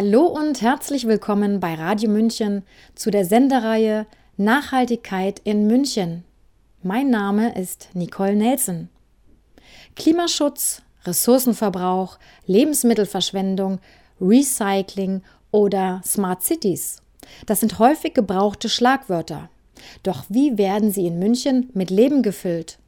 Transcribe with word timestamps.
Hallo 0.00 0.26
und 0.26 0.62
herzlich 0.62 1.08
willkommen 1.08 1.58
bei 1.58 1.74
Radio 1.74 2.08
München 2.08 2.62
zu 2.94 3.10
der 3.10 3.24
Sendereihe 3.24 4.06
Nachhaltigkeit 4.36 5.40
in 5.42 5.66
München. 5.66 6.22
Mein 6.84 7.10
Name 7.10 7.58
ist 7.58 7.88
Nicole 7.94 8.36
Nelson. 8.36 8.90
Klimaschutz, 9.96 10.82
Ressourcenverbrauch, 11.04 12.20
Lebensmittelverschwendung, 12.46 13.80
Recycling 14.20 15.22
oder 15.50 16.00
Smart 16.04 16.44
Cities. 16.44 17.02
Das 17.46 17.58
sind 17.58 17.80
häufig 17.80 18.14
gebrauchte 18.14 18.68
Schlagwörter. 18.68 19.50
Doch 20.04 20.26
wie 20.28 20.56
werden 20.58 20.92
sie 20.92 21.08
in 21.08 21.18
München 21.18 21.70
mit 21.74 21.90
Leben 21.90 22.22
gefüllt? 22.22 22.78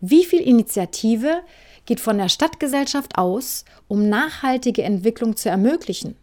Wie 0.00 0.24
viel 0.24 0.40
Initiative 0.40 1.42
geht 1.86 2.00
von 2.00 2.18
der 2.18 2.28
Stadtgesellschaft 2.28 3.18
aus, 3.18 3.64
um 3.86 4.08
nachhaltige 4.08 4.82
Entwicklung 4.82 5.36
zu 5.36 5.48
ermöglichen? 5.48 6.16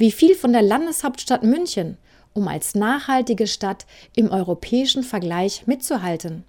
Wie 0.00 0.12
viel 0.12 0.34
von 0.34 0.54
der 0.54 0.62
Landeshauptstadt 0.62 1.42
München, 1.42 1.98
um 2.32 2.48
als 2.48 2.74
nachhaltige 2.74 3.46
Stadt 3.46 3.84
im 4.16 4.30
europäischen 4.30 5.02
Vergleich 5.02 5.66
mitzuhalten? 5.66 6.44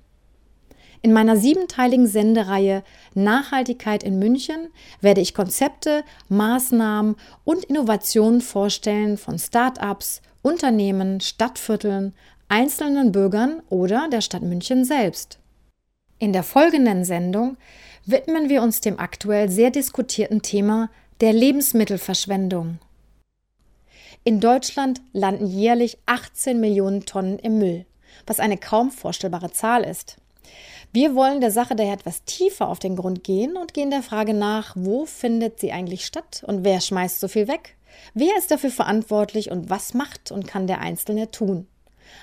In 1.01 1.11
meiner 1.11 1.35
siebenteiligen 1.35 2.07
Sendereihe 2.07 2.81
Nachhaltigkeit 3.13 4.03
in 4.03 4.19
München 4.19 4.69
werde 5.01 5.19
ich 5.19 5.33
Konzepte, 5.33 6.05
Maßnahmen 6.29 7.17
und 7.43 7.65
Innovationen 7.65 8.39
vorstellen 8.39 9.17
von 9.17 9.37
Start-ups, 9.37 10.21
Unternehmen, 10.41 11.19
Stadtvierteln, 11.19 12.13
einzelnen 12.47 13.11
Bürgern 13.11 13.61
oder 13.67 14.07
der 14.09 14.21
Stadt 14.21 14.43
München 14.43 14.85
selbst. 14.85 15.39
In 16.19 16.31
der 16.31 16.43
folgenden 16.43 17.03
Sendung 17.03 17.57
widmen 18.05 18.47
wir 18.47 18.61
uns 18.61 18.79
dem 18.79 18.97
aktuell 18.97 19.49
sehr 19.49 19.71
diskutierten 19.71 20.41
Thema 20.41 20.89
der 21.19 21.33
Lebensmittelverschwendung. 21.33 22.79
In 24.23 24.39
Deutschland 24.39 25.01
landen 25.13 25.47
jährlich 25.47 25.97
18 26.05 26.59
Millionen 26.59 27.07
Tonnen 27.07 27.39
im 27.39 27.57
Müll, 27.57 27.87
was 28.27 28.39
eine 28.39 28.57
kaum 28.57 28.91
vorstellbare 28.91 29.51
Zahl 29.51 29.83
ist. 29.83 30.17
Wir 30.93 31.15
wollen 31.15 31.41
der 31.41 31.49
Sache 31.49 31.75
daher 31.75 31.93
etwas 31.93 32.23
tiefer 32.25 32.67
auf 32.67 32.77
den 32.77 32.95
Grund 32.95 33.23
gehen 33.23 33.57
und 33.57 33.73
gehen 33.73 33.89
der 33.89 34.03
Frage 34.03 34.35
nach, 34.35 34.75
wo 34.77 35.07
findet 35.07 35.59
sie 35.59 35.71
eigentlich 35.71 36.05
statt 36.05 36.43
und 36.45 36.63
wer 36.63 36.81
schmeißt 36.81 37.19
so 37.19 37.27
viel 37.27 37.47
weg? 37.47 37.75
Wer 38.13 38.37
ist 38.37 38.51
dafür 38.51 38.69
verantwortlich 38.69 39.49
und 39.49 39.71
was 39.71 39.95
macht 39.95 40.31
und 40.31 40.45
kann 40.45 40.67
der 40.67 40.81
Einzelne 40.81 41.31
tun? 41.31 41.65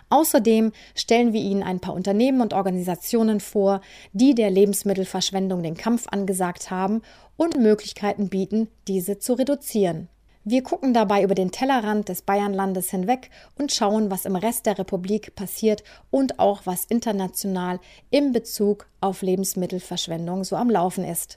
Außerdem 0.08 0.70
stellen 0.94 1.32
wir 1.32 1.40
Ihnen 1.40 1.64
ein 1.64 1.80
paar 1.80 1.94
Unternehmen 1.94 2.42
und 2.42 2.54
Organisationen 2.54 3.40
vor, 3.40 3.80
die 4.12 4.36
der 4.36 4.50
Lebensmittelverschwendung 4.50 5.64
den 5.64 5.76
Kampf 5.76 6.06
angesagt 6.08 6.70
haben 6.70 7.02
und 7.36 7.58
Möglichkeiten 7.58 8.28
bieten, 8.28 8.68
diese 8.86 9.18
zu 9.18 9.32
reduzieren. 9.32 10.08
Wir 10.50 10.62
gucken 10.62 10.94
dabei 10.94 11.22
über 11.22 11.34
den 11.34 11.50
Tellerrand 11.50 12.08
des 12.08 12.22
Bayernlandes 12.22 12.88
hinweg 12.88 13.28
und 13.58 13.70
schauen, 13.70 14.10
was 14.10 14.24
im 14.24 14.34
Rest 14.34 14.64
der 14.64 14.78
Republik 14.78 15.34
passiert 15.34 15.84
und 16.10 16.38
auch 16.38 16.62
was 16.64 16.86
international 16.86 17.80
im 18.08 18.32
Bezug 18.32 18.86
auf 19.02 19.20
Lebensmittelverschwendung 19.20 20.44
so 20.44 20.56
am 20.56 20.70
Laufen 20.70 21.04
ist. 21.04 21.36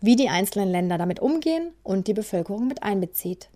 Wie 0.00 0.16
die 0.16 0.30
einzelnen 0.30 0.70
Länder 0.70 0.96
damit 0.96 1.20
umgehen 1.20 1.74
und 1.82 2.06
die 2.06 2.14
Bevölkerung 2.14 2.66
mit 2.66 2.82
einbezieht. 2.82 3.50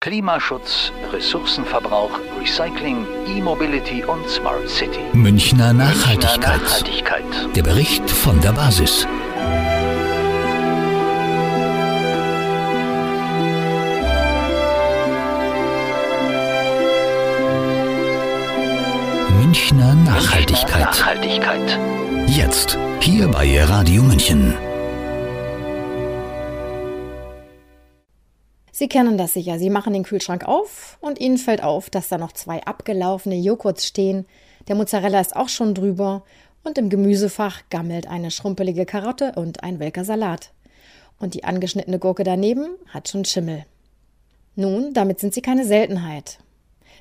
Klimaschutz, 0.00 0.92
Ressourcenverbrauch, 1.12 2.18
Recycling, 2.40 3.04
E-Mobility 3.28 4.02
und 4.02 4.26
Smart 4.30 4.66
City. 4.66 5.00
Münchner 5.12 5.74
Nachhaltigkeit. 5.74 6.40
Münchner 6.40 6.54
Nachhaltigkeit. 6.54 7.54
Der 7.54 7.62
Bericht 7.62 8.08
von 8.08 8.40
der 8.40 8.52
Basis. 8.52 9.06
Münchner 19.56 19.94
Nachhaltigkeit. 19.94 20.80
Nachhaltigkeit. 20.80 21.78
Jetzt, 22.26 22.76
hier 23.00 23.26
bei 23.28 23.64
Radio 23.64 24.02
München. 24.02 24.52
Sie 28.70 28.86
kennen 28.86 29.16
das 29.16 29.32
sicher. 29.32 29.58
Sie 29.58 29.70
machen 29.70 29.94
den 29.94 30.02
Kühlschrank 30.02 30.44
auf 30.44 30.98
und 31.00 31.18
Ihnen 31.18 31.38
fällt 31.38 31.62
auf, 31.62 31.88
dass 31.88 32.08
da 32.08 32.18
noch 32.18 32.32
zwei 32.32 32.64
abgelaufene 32.64 33.36
Joghurts 33.36 33.86
stehen. 33.86 34.26
Der 34.68 34.76
Mozzarella 34.76 35.22
ist 35.22 35.34
auch 35.34 35.48
schon 35.48 35.74
drüber 35.74 36.22
und 36.62 36.76
im 36.76 36.90
Gemüsefach 36.90 37.62
gammelt 37.70 38.08
eine 38.08 38.30
schrumpelige 38.30 38.84
Karotte 38.84 39.32
und 39.36 39.62
ein 39.62 39.78
welker 39.78 40.04
Salat. 40.04 40.52
Und 41.18 41.32
die 41.32 41.44
angeschnittene 41.44 41.98
Gurke 41.98 42.24
daneben 42.24 42.76
hat 42.90 43.08
schon 43.08 43.24
Schimmel. 43.24 43.64
Nun, 44.54 44.92
damit 44.92 45.18
sind 45.18 45.32
sie 45.32 45.40
keine 45.40 45.64
Seltenheit. 45.64 46.40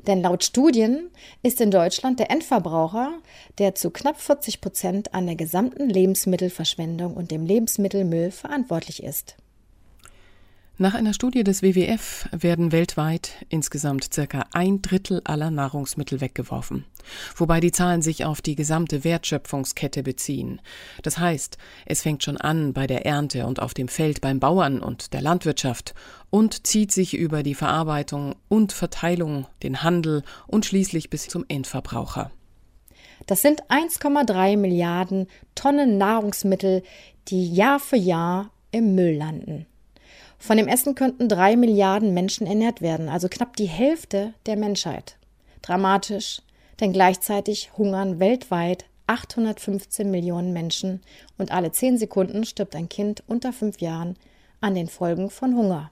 Denn 0.08 0.22
laut 0.22 0.44
Studien 0.44 1.10
ist 1.44 1.62
in 1.62 1.72
Deutschland 1.72 2.20
der 2.20 2.32
Endverbraucher, 2.32 3.14
der 3.58 3.76
zu 3.76 3.90
knapp 3.90 4.20
40 4.20 4.62
Prozent 4.62 5.14
an 5.14 5.26
der 5.26 5.36
gesamten 5.36 5.90
Lebensmittelverschwendung 5.90 7.16
und 7.16 7.32
dem 7.32 7.46
Lebensmittelmüll 7.46 8.32
verantwortlich 8.32 9.04
ist. 9.04 9.36
Nach 10.78 10.94
einer 10.94 11.14
Studie 11.14 11.46
des 11.46 11.64
WWF 11.64 12.28
werden 12.34 12.74
weltweit 12.74 13.46
insgesamt 13.48 14.14
circa 14.14 14.44
ein 14.52 14.82
Drittel 14.82 15.22
aller 15.24 15.50
Nahrungsmittel 15.50 16.20
weggeworfen, 16.20 16.84
wobei 17.38 17.62
die 17.62 17.72
Zahlen 17.72 18.02
sich 18.02 18.26
auf 18.26 18.42
die 18.42 18.58
gesamte 18.58 19.06
Wertschöpfungskette 19.06 20.04
beziehen. 20.04 20.60
Das 21.02 21.18
heißt, 21.18 21.58
es 21.86 22.02
fängt 22.02 22.24
schon 22.24 22.36
an 22.36 22.74
bei 22.74 22.88
der 22.88 23.06
Ernte 23.06 23.46
und 23.46 23.62
auf 23.62 23.74
dem 23.74 23.88
Feld 23.88 24.20
beim 24.20 24.42
Bauern 24.42 24.82
und 24.82 25.14
der 25.14 25.22
Landwirtschaft 25.22 25.94
und 26.30 26.68
zieht 26.68 26.92
sich 26.92 27.14
über 27.14 27.42
die 27.42 27.56
Verarbeitung 27.56 28.36
und 28.50 28.74
Verteilung, 28.74 29.48
den 29.64 29.82
Handel 29.82 30.24
und 30.46 30.66
schließlich 30.66 31.10
bis 31.10 31.30
zum 31.30 31.46
Endverbraucher. 31.48 32.32
Das 33.28 33.42
sind 33.42 33.64
1,3 33.70 34.58
Milliarden 34.58 35.28
Tonnen 35.56 35.98
Nahrungsmittel, 35.98 36.84
die 37.30 37.54
Jahr 37.54 37.80
für 37.80 37.96
Jahr 37.96 38.52
im 38.72 38.94
Müll 38.94 39.16
landen. 39.16 39.68
Von 40.38 40.58
dem 40.58 40.68
Essen 40.68 40.96
könnten 40.96 41.30
drei 41.30 41.56
Milliarden 41.56 42.14
Menschen 42.14 42.46
ernährt 42.48 42.82
werden, 42.82 43.10
also 43.10 43.28
knapp 43.30 43.56
die 43.56 43.68
Hälfte 43.68 44.34
der 44.46 44.58
Menschheit. 44.58 45.18
Dramatisch, 45.62 46.42
denn 46.80 46.94
gleichzeitig 46.94 47.72
hungern 47.78 48.20
weltweit 48.20 48.86
815 49.08 50.10
Millionen 50.10 50.54
Menschen 50.54 51.02
und 51.38 51.52
alle 51.52 51.72
zehn 51.72 51.98
Sekunden 51.98 52.44
stirbt 52.44 52.76
ein 52.76 52.90
Kind 52.90 53.24
unter 53.28 53.54
fünf 53.54 53.80
Jahren 53.80 54.18
an 54.62 54.76
den 54.76 54.88
Folgen 54.88 55.30
von 55.30 55.56
Hunger. 55.56 55.92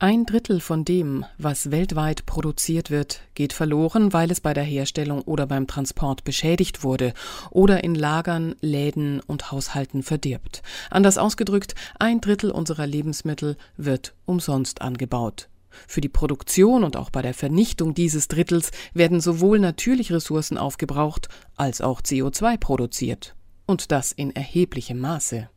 Ein 0.00 0.26
Drittel 0.26 0.60
von 0.60 0.84
dem, 0.84 1.24
was 1.38 1.72
weltweit 1.72 2.24
produziert 2.24 2.88
wird, 2.88 3.20
geht 3.34 3.52
verloren, 3.52 4.12
weil 4.12 4.30
es 4.30 4.40
bei 4.40 4.54
der 4.54 4.62
Herstellung 4.62 5.22
oder 5.22 5.44
beim 5.44 5.66
Transport 5.66 6.22
beschädigt 6.22 6.84
wurde 6.84 7.12
oder 7.50 7.82
in 7.82 7.96
Lagern, 7.96 8.54
Läden 8.60 9.18
und 9.18 9.50
Haushalten 9.50 10.04
verdirbt. 10.04 10.62
Anders 10.90 11.18
ausgedrückt, 11.18 11.74
ein 11.98 12.20
Drittel 12.20 12.52
unserer 12.52 12.86
Lebensmittel 12.86 13.56
wird 13.76 14.14
umsonst 14.24 14.82
angebaut. 14.82 15.48
Für 15.88 16.00
die 16.00 16.08
Produktion 16.08 16.84
und 16.84 16.96
auch 16.96 17.10
bei 17.10 17.20
der 17.20 17.34
Vernichtung 17.34 17.92
dieses 17.92 18.28
Drittels 18.28 18.70
werden 18.94 19.20
sowohl 19.20 19.58
natürlich 19.58 20.12
Ressourcen 20.12 20.58
aufgebraucht 20.58 21.28
als 21.56 21.80
auch 21.80 22.00
CO2 22.02 22.56
produziert. 22.56 23.34
Und 23.66 23.90
das 23.90 24.12
in 24.12 24.30
erheblichem 24.30 25.00
Maße. 25.00 25.48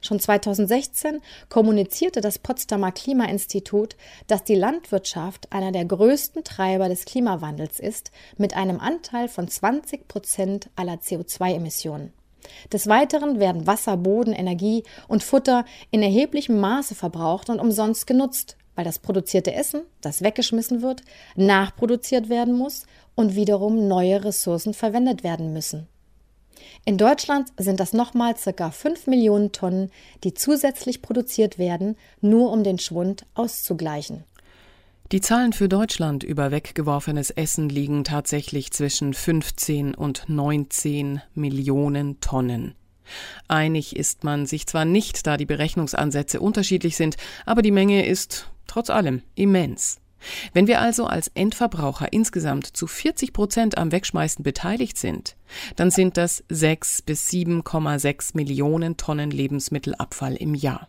Schon 0.00 0.20
2016 0.20 1.20
kommunizierte 1.48 2.20
das 2.20 2.38
Potsdamer 2.38 2.92
Klimainstitut, 2.92 3.96
dass 4.28 4.44
die 4.44 4.54
Landwirtschaft 4.54 5.52
einer 5.52 5.72
der 5.72 5.84
größten 5.84 6.44
Treiber 6.44 6.88
des 6.88 7.04
Klimawandels 7.04 7.80
ist, 7.80 8.12
mit 8.36 8.54
einem 8.54 8.78
Anteil 8.78 9.28
von 9.28 9.48
20 9.48 10.06
Prozent 10.06 10.70
aller 10.76 10.94
CO2-Emissionen. 10.94 12.12
Des 12.72 12.86
Weiteren 12.86 13.40
werden 13.40 13.66
Wasser, 13.66 13.96
Boden, 13.96 14.32
Energie 14.32 14.84
und 15.08 15.24
Futter 15.24 15.64
in 15.90 16.02
erheblichem 16.02 16.60
Maße 16.60 16.94
verbraucht 16.94 17.50
und 17.50 17.58
umsonst 17.58 18.06
genutzt, 18.06 18.56
weil 18.76 18.84
das 18.84 19.00
produzierte 19.00 19.52
Essen, 19.52 19.82
das 20.00 20.22
weggeschmissen 20.22 20.82
wird, 20.82 21.02
nachproduziert 21.34 22.28
werden 22.28 22.56
muss 22.56 22.86
und 23.16 23.34
wiederum 23.34 23.88
neue 23.88 24.24
Ressourcen 24.24 24.72
verwendet 24.72 25.24
werden 25.24 25.52
müssen. 25.52 25.88
In 26.84 26.98
Deutschland 26.98 27.48
sind 27.58 27.80
das 27.80 27.92
nochmal 27.92 28.34
ca. 28.34 28.70
5 28.70 29.06
Millionen 29.06 29.52
Tonnen, 29.52 29.90
die 30.24 30.34
zusätzlich 30.34 31.02
produziert 31.02 31.58
werden, 31.58 31.96
nur 32.20 32.50
um 32.52 32.64
den 32.64 32.78
Schwund 32.78 33.26
auszugleichen. 33.34 34.24
Die 35.10 35.22
Zahlen 35.22 35.54
für 35.54 35.70
Deutschland 35.70 36.22
über 36.22 36.50
weggeworfenes 36.50 37.30
Essen 37.30 37.70
liegen 37.70 38.04
tatsächlich 38.04 38.72
zwischen 38.72 39.14
15 39.14 39.94
und 39.94 40.24
19 40.28 41.22
Millionen 41.34 42.20
Tonnen. 42.20 42.74
Einig 43.48 43.96
ist 43.96 44.24
man 44.24 44.44
sich 44.44 44.66
zwar 44.66 44.84
nicht, 44.84 45.26
da 45.26 45.38
die 45.38 45.46
Berechnungsansätze 45.46 46.40
unterschiedlich 46.40 46.96
sind, 46.96 47.16
aber 47.46 47.62
die 47.62 47.70
Menge 47.70 48.04
ist 48.04 48.50
trotz 48.66 48.90
allem 48.90 49.22
immens. 49.34 49.98
Wenn 50.52 50.66
wir 50.66 50.80
also 50.80 51.06
als 51.06 51.28
Endverbraucher 51.28 52.12
insgesamt 52.12 52.66
zu 52.66 52.86
40 52.86 53.32
Prozent 53.32 53.78
am 53.78 53.92
Wegschmeißen 53.92 54.42
beteiligt 54.42 54.98
sind, 54.98 55.36
dann 55.76 55.90
sind 55.90 56.16
das 56.16 56.44
6 56.48 57.02
bis 57.02 57.28
7,6 57.28 58.30
Millionen 58.34 58.96
Tonnen 58.96 59.30
Lebensmittelabfall 59.30 60.34
im 60.34 60.54
Jahr. 60.54 60.88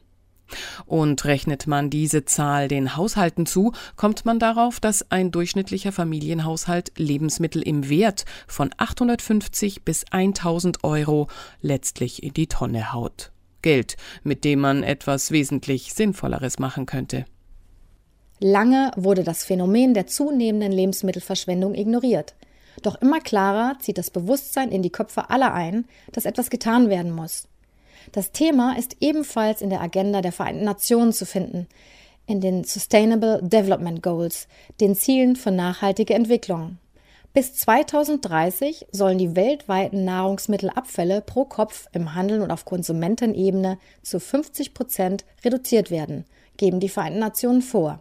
Und 0.85 1.25
rechnet 1.25 1.67
man 1.67 1.89
diese 1.89 2.25
Zahl 2.25 2.67
den 2.67 2.95
Haushalten 2.95 3.45
zu, 3.45 3.73
kommt 3.95 4.25
man 4.25 4.39
darauf, 4.39 4.79
dass 4.79 5.11
ein 5.11 5.31
durchschnittlicher 5.31 5.91
Familienhaushalt 5.91 6.91
Lebensmittel 6.97 7.61
im 7.61 7.89
Wert 7.89 8.25
von 8.47 8.71
850 8.77 9.83
bis 9.83 10.05
1000 10.11 10.83
Euro 10.83 11.27
letztlich 11.61 12.23
in 12.23 12.33
die 12.33 12.47
Tonne 12.47 12.93
haut. 12.93 13.31
Geld, 13.61 13.97
mit 14.23 14.43
dem 14.43 14.59
man 14.59 14.83
etwas 14.83 15.31
wesentlich 15.31 15.93
Sinnvolleres 15.93 16.59
machen 16.59 16.85
könnte. 16.85 17.25
Lange 18.39 18.91
wurde 18.95 19.23
das 19.23 19.43
Phänomen 19.43 19.93
der 19.93 20.07
zunehmenden 20.07 20.71
Lebensmittelverschwendung 20.71 21.75
ignoriert. 21.75 22.35
Doch 22.81 23.01
immer 23.01 23.19
klarer 23.19 23.77
zieht 23.79 23.97
das 23.97 24.09
Bewusstsein 24.09 24.69
in 24.69 24.81
die 24.81 24.91
Köpfe 24.91 25.29
aller 25.29 25.53
ein, 25.53 25.85
dass 26.13 26.25
etwas 26.25 26.49
getan 26.49 26.89
werden 26.89 27.11
muss. 27.11 27.47
Das 28.13 28.31
Thema 28.31 28.77
ist 28.77 28.95
ebenfalls 29.01 29.61
in 29.61 29.69
der 29.69 29.81
Agenda 29.81 30.21
der 30.21 30.31
Vereinten 30.31 30.63
Nationen 30.63 31.11
zu 31.11 31.25
finden, 31.25 31.67
in 32.27 32.39
den 32.39 32.63
Sustainable 32.63 33.41
Development 33.43 34.01
Goals, 34.01 34.47
den 34.79 34.95
Zielen 34.95 35.35
für 35.35 35.51
nachhaltige 35.51 36.13
Entwicklung. 36.13 36.77
Bis 37.33 37.53
2030 37.55 38.87
sollen 38.91 39.17
die 39.17 39.35
weltweiten 39.35 40.05
Nahrungsmittelabfälle 40.05 41.21
pro 41.21 41.43
Kopf 41.45 41.87
im 41.91 42.15
Handel 42.15 42.41
und 42.41 42.51
auf 42.51 42.65
Konsumentenebene 42.65 43.77
zu 44.01 44.19
50 44.19 44.73
Prozent 44.73 45.25
reduziert 45.43 45.91
werden, 45.91 46.25
geben 46.57 46.79
die 46.79 46.89
Vereinten 46.89 47.19
Nationen 47.19 47.61
vor. 47.61 47.99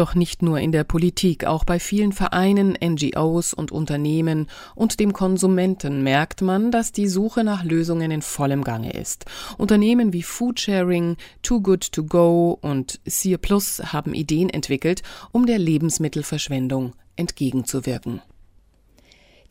Doch 0.00 0.14
nicht 0.14 0.40
nur 0.40 0.58
in 0.58 0.72
der 0.72 0.84
Politik, 0.84 1.44
auch 1.44 1.64
bei 1.64 1.78
vielen 1.78 2.12
Vereinen, 2.12 2.74
NGOs 2.82 3.52
und 3.52 3.70
Unternehmen 3.70 4.46
und 4.74 4.98
dem 4.98 5.12
Konsumenten 5.12 6.02
merkt 6.02 6.40
man, 6.40 6.70
dass 6.70 6.92
die 6.92 7.06
Suche 7.06 7.44
nach 7.44 7.64
Lösungen 7.64 8.10
in 8.10 8.22
vollem 8.22 8.64
Gange 8.64 8.94
ist. 8.94 9.26
Unternehmen 9.58 10.14
wie 10.14 10.22
Foodsharing, 10.22 11.18
Too 11.42 11.60
Good 11.60 11.92
To 11.92 12.04
Go 12.04 12.58
und 12.62 12.98
Sear 13.04 13.36
Plus 13.36 13.82
haben 13.92 14.14
Ideen 14.14 14.48
entwickelt, 14.48 15.02
um 15.32 15.44
der 15.44 15.58
Lebensmittelverschwendung 15.58 16.94
entgegenzuwirken. 17.16 18.22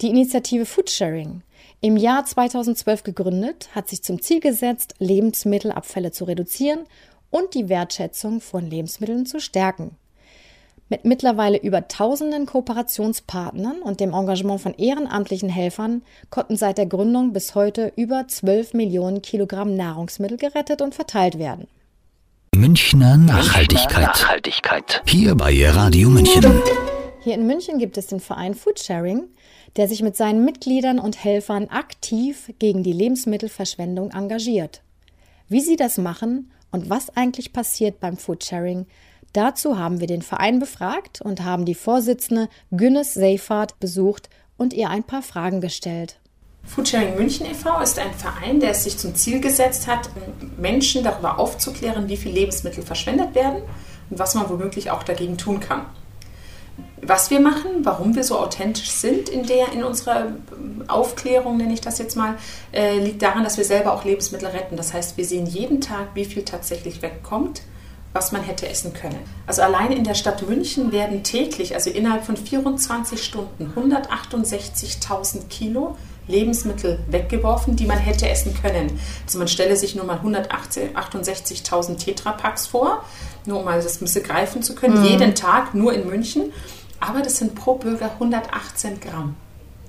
Die 0.01 0.07
Initiative 0.07 0.65
Foodsharing, 0.65 1.43
im 1.79 1.95
Jahr 1.95 2.25
2012 2.25 3.03
gegründet, 3.03 3.69
hat 3.75 3.87
sich 3.87 4.01
zum 4.01 4.19
Ziel 4.19 4.39
gesetzt, 4.39 4.95
Lebensmittelabfälle 4.97 6.11
zu 6.11 6.23
reduzieren 6.23 6.85
und 7.29 7.53
die 7.53 7.69
Wertschätzung 7.69 8.41
von 8.41 8.67
Lebensmitteln 8.67 9.27
zu 9.27 9.39
stärken. 9.39 9.95
Mit 10.91 11.05
mittlerweile 11.05 11.61
über 11.61 11.87
tausenden 11.87 12.47
Kooperationspartnern 12.47 13.83
und 13.83 13.99
dem 13.99 14.11
Engagement 14.11 14.59
von 14.59 14.73
ehrenamtlichen 14.73 15.47
Helfern 15.47 16.01
konnten 16.31 16.57
seit 16.57 16.79
der 16.79 16.87
Gründung 16.87 17.31
bis 17.31 17.53
heute 17.53 17.93
über 17.95 18.27
12 18.27 18.73
Millionen 18.73 19.21
Kilogramm 19.21 19.75
Nahrungsmittel 19.75 20.37
gerettet 20.37 20.81
und 20.81 20.95
verteilt 20.95 21.37
werden. 21.37 21.67
Münchner 22.55 23.17
Nachhaltigkeit. 23.17 24.01
Nachhaltigkeit. 24.01 25.03
Hier 25.05 25.35
bei 25.35 25.69
Radio 25.69 26.09
München. 26.09 26.59
Hier 27.21 27.35
in 27.35 27.45
München 27.45 27.77
gibt 27.77 27.99
es 27.99 28.07
den 28.07 28.19
Verein 28.19 28.55
Foodsharing, 28.55 29.25
der 29.75 29.87
sich 29.87 30.01
mit 30.01 30.17
seinen 30.17 30.43
Mitgliedern 30.43 30.97
und 30.97 31.23
Helfern 31.23 31.67
aktiv 31.69 32.51
gegen 32.57 32.81
die 32.81 32.93
Lebensmittelverschwendung 32.93 34.09
engagiert. 34.09 34.81
Wie 35.49 35.61
sie 35.61 35.75
das 35.75 35.99
machen 35.99 36.51
und 36.71 36.89
was 36.89 37.15
eigentlich 37.15 37.53
passiert 37.53 37.99
beim 37.99 38.17
Foodsharing, 38.17 38.87
Dazu 39.33 39.77
haben 39.77 39.99
wir 39.99 40.07
den 40.07 40.23
Verein 40.23 40.59
befragt 40.59 41.21
und 41.21 41.43
haben 41.43 41.65
die 41.65 41.75
Vorsitzende 41.75 42.49
Günnes 42.71 43.13
Seifert 43.13 43.79
besucht 43.79 44.29
und 44.57 44.73
ihr 44.73 44.89
ein 44.89 45.03
paar 45.03 45.21
Fragen 45.21 45.61
gestellt. 45.61 46.19
Foodsharing 46.63 47.15
München 47.15 47.45
e.V. 47.45 47.79
ist 47.81 47.97
ein 47.99 48.13
Verein, 48.13 48.59
der 48.59 48.71
es 48.71 48.83
sich 48.83 48.97
zum 48.97 49.15
Ziel 49.15 49.39
gesetzt 49.39 49.87
hat, 49.87 50.09
Menschen 50.57 51.03
darüber 51.03 51.39
aufzuklären, 51.39 52.09
wie 52.09 52.17
viel 52.17 52.31
Lebensmittel 52.31 52.83
verschwendet 52.83 53.33
werden 53.33 53.61
und 54.09 54.19
was 54.19 54.35
man 54.35 54.49
womöglich 54.49 54.91
auch 54.91 55.03
dagegen 55.03 55.37
tun 55.37 55.59
kann. 55.59 55.85
Was 57.01 57.29
wir 57.31 57.39
machen, 57.39 57.83
warum 57.83 58.15
wir 58.15 58.23
so 58.23 58.37
authentisch 58.37 58.91
sind 58.91 59.29
in, 59.29 59.45
der, 59.45 59.71
in 59.71 59.83
unserer 59.83 60.33
Aufklärung, 60.87 61.57
nenne 61.57 61.73
ich 61.73 61.81
das 61.81 61.97
jetzt 61.97 62.15
mal, 62.15 62.35
äh, 62.71 62.99
liegt 62.99 63.21
daran, 63.21 63.43
dass 63.43 63.57
wir 63.57 63.65
selber 63.65 63.93
auch 63.93 64.03
Lebensmittel 64.03 64.49
retten. 64.49 64.75
Das 64.75 64.93
heißt, 64.93 65.17
wir 65.17 65.25
sehen 65.25 65.45
jeden 65.45 65.81
Tag, 65.81 66.09
wie 66.13 66.25
viel 66.25 66.43
tatsächlich 66.43 67.01
wegkommt 67.01 67.61
was 68.13 68.31
man 68.31 68.41
hätte 68.41 68.67
essen 68.67 68.93
können. 68.93 69.19
Also 69.45 69.61
allein 69.61 69.91
in 69.91 70.03
der 70.03 70.15
Stadt 70.15 70.47
München 70.47 70.91
werden 70.91 71.23
täglich, 71.23 71.75
also 71.75 71.89
innerhalb 71.89 72.25
von 72.25 72.37
24 72.37 73.23
Stunden, 73.23 73.71
168.000 73.75 75.47
Kilo 75.49 75.95
Lebensmittel 76.27 76.99
weggeworfen, 77.09 77.75
die 77.75 77.85
man 77.85 77.97
hätte 77.97 78.29
essen 78.29 78.53
können. 78.53 78.99
Also 79.25 79.39
man 79.39 79.47
stelle 79.47 79.75
sich 79.75 79.95
nur 79.95 80.05
mal 80.05 80.19
168.000 80.19 81.97
Tetrapacks 81.97 82.67
vor, 82.67 83.03
nur 83.45 83.59
um 83.59 83.65
mal 83.65 83.81
das 83.81 83.97
ein 83.97 84.05
bisschen 84.05 84.23
greifen 84.23 84.61
zu 84.61 84.75
können, 84.75 84.99
mhm. 84.99 85.05
jeden 85.05 85.35
Tag 85.35 85.73
nur 85.73 85.91
in 85.91 86.07
München. 86.07 86.53
Aber 86.99 87.21
das 87.21 87.37
sind 87.37 87.55
pro 87.55 87.75
Bürger 87.75 88.11
118 88.13 88.99
Gramm. 88.99 89.35